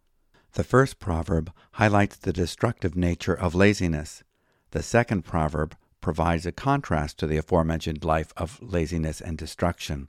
The 0.54 0.64
first 0.64 0.98
proverb 0.98 1.52
highlights 1.72 2.16
the 2.16 2.32
destructive 2.32 2.96
nature 2.96 3.34
of 3.34 3.54
laziness. 3.54 4.24
The 4.72 4.82
second 4.82 5.24
proverb 5.24 5.76
provides 6.00 6.46
a 6.46 6.52
contrast 6.52 7.18
to 7.18 7.26
the 7.26 7.36
aforementioned 7.36 8.04
life 8.04 8.32
of 8.36 8.58
laziness 8.60 9.20
and 9.20 9.38
destruction. 9.38 10.08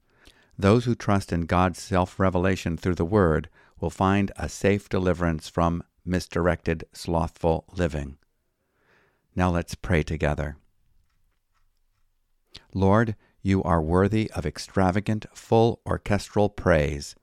Those 0.61 0.85
who 0.85 0.93
trust 0.93 1.33
in 1.33 1.47
God's 1.47 1.81
self 1.81 2.19
revelation 2.19 2.77
through 2.77 2.93
the 2.93 3.03
Word 3.03 3.49
will 3.79 3.89
find 3.89 4.31
a 4.35 4.47
safe 4.47 4.87
deliverance 4.89 5.49
from 5.49 5.83
misdirected, 6.05 6.83
slothful 6.93 7.65
living. 7.73 8.19
Now 9.35 9.49
let's 9.49 9.73
pray 9.73 10.03
together. 10.03 10.57
Lord, 12.75 13.15
you 13.41 13.63
are 13.63 13.81
worthy 13.81 14.29
of 14.35 14.45
extravagant, 14.45 15.25
full 15.33 15.81
orchestral 15.83 16.47
praise. 16.47 17.15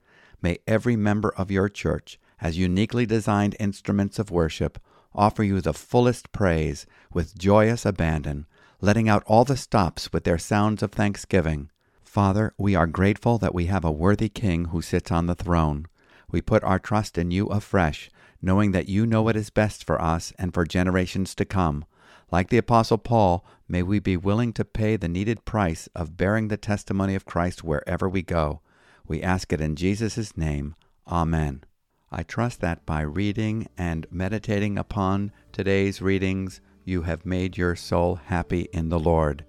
May 0.42 0.59
every 0.66 0.96
member 0.96 1.33
of 1.37 1.48
your 1.48 1.68
church, 1.68 2.18
as 2.40 2.59
uniquely 2.59 3.07
designed 3.07 3.55
instruments 3.61 4.18
of 4.18 4.33
worship, 4.33 4.81
offer 5.14 5.44
you 5.44 5.61
the 5.61 5.72
fullest 5.72 6.33
praise 6.33 6.87
with 7.12 7.38
joyous 7.38 7.87
abandon, 7.87 8.46
letting 8.81 9.09
out 9.09 9.22
all 9.29 9.44
the 9.44 9.57
stops 9.57 10.12
with 10.12 10.24
their 10.24 10.38
sounds 10.38 10.83
of 10.83 10.90
thanksgiving. 10.90 11.70
Father, 12.18 12.52
we 12.59 12.74
are 12.74 12.88
grateful 12.88 13.38
that 13.38 13.54
we 13.54 13.66
have 13.66 13.85
a 13.85 13.92
worthy 13.92 14.28
King 14.28 14.64
who 14.64 14.83
sits 14.83 15.12
on 15.12 15.26
the 15.26 15.37
throne. 15.37 15.87
We 16.28 16.42
put 16.42 16.64
our 16.64 16.81
trust 16.81 17.16
in 17.16 17.31
you 17.31 17.46
afresh, 17.46 18.11
knowing 18.42 18.72
that 18.72 18.88
you 18.88 19.07
know 19.07 19.22
what 19.22 19.37
is 19.37 19.50
best 19.50 19.85
for 19.85 20.02
us 20.02 20.33
and 20.37 20.52
for 20.52 20.64
generations 20.64 21.33
to 21.37 21.44
come. 21.44 21.85
Like 22.33 22.48
the 22.48 22.59
Apostle 22.59 22.98
Paul, 22.98 23.46
may 23.68 23.85
we 23.85 24.00
be 24.00 24.16
willing 24.16 24.52
to 24.54 24.64
pay 24.64 24.96
the 24.96 25.07
needed 25.07 25.44
price 25.44 25.88
of 25.94 26.16
bearing 26.16 26.48
the 26.48 26.57
testimony 26.57 27.14
of 27.14 27.24
Christ 27.24 27.62
wherever 27.62 28.09
we 28.09 28.22
go. 28.22 28.62
We 29.07 29.22
ask 29.22 29.52
it 29.52 29.61
in 29.61 29.76
Jesus' 29.76 30.37
name. 30.37 30.74
Amen. 31.07 31.62
I 32.11 32.24
trust 32.24 32.61
that 32.62 32.85
by 32.85 33.02
reading 33.02 33.68
and 33.78 34.09
meditating 34.11 34.76
upon 34.76 35.31
today's 35.52 36.02
readings, 36.02 36.61
you 36.85 37.02
have 37.02 37.24
made 37.24 37.57
your 37.57 37.76
soul 37.76 38.16
happy 38.16 38.62
in 38.72 38.88
the 38.88 38.98
Lord. 38.98 39.44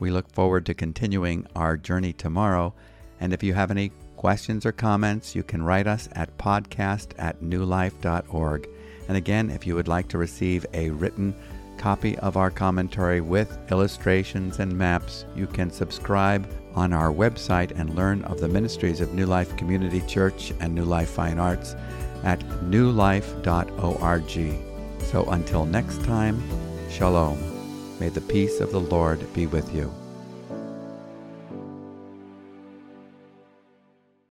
We 0.00 0.10
look 0.10 0.28
forward 0.32 0.66
to 0.66 0.74
continuing 0.74 1.46
our 1.54 1.76
journey 1.76 2.12
tomorrow, 2.12 2.74
and 3.20 3.32
if 3.32 3.42
you 3.42 3.54
have 3.54 3.70
any 3.70 3.92
questions 4.16 4.66
or 4.66 4.72
comments, 4.72 5.34
you 5.34 5.42
can 5.42 5.62
write 5.62 5.86
us 5.86 6.08
at 6.12 6.36
podcast 6.38 7.12
at 7.18 7.40
newlife.org. 7.40 8.68
And 9.08 9.16
again, 9.16 9.50
if 9.50 9.66
you 9.66 9.74
would 9.74 9.88
like 9.88 10.08
to 10.08 10.18
receive 10.18 10.66
a 10.72 10.90
written 10.90 11.34
copy 11.78 12.18
of 12.18 12.36
our 12.36 12.50
commentary 12.50 13.20
with 13.20 13.58
illustrations 13.70 14.58
and 14.58 14.76
maps, 14.76 15.24
you 15.34 15.46
can 15.46 15.70
subscribe 15.70 16.46
on 16.74 16.92
our 16.92 17.12
website 17.12 17.72
and 17.78 17.94
learn 17.94 18.22
of 18.24 18.40
the 18.40 18.48
ministries 18.48 19.00
of 19.00 19.14
New 19.14 19.26
Life 19.26 19.56
Community 19.56 20.02
Church 20.02 20.52
and 20.60 20.74
New 20.74 20.84
Life 20.84 21.10
Fine 21.10 21.38
Arts 21.38 21.74
at 22.22 22.40
newlife.org. 22.70 24.30
So 25.04 25.24
until 25.30 25.64
next 25.64 26.04
time, 26.04 26.42
shalom. 26.90 27.49
May 28.00 28.08
the 28.08 28.22
peace 28.22 28.60
of 28.60 28.72
the 28.72 28.80
Lord 28.80 29.30
be 29.34 29.46
with 29.46 29.74
you. 29.74 29.99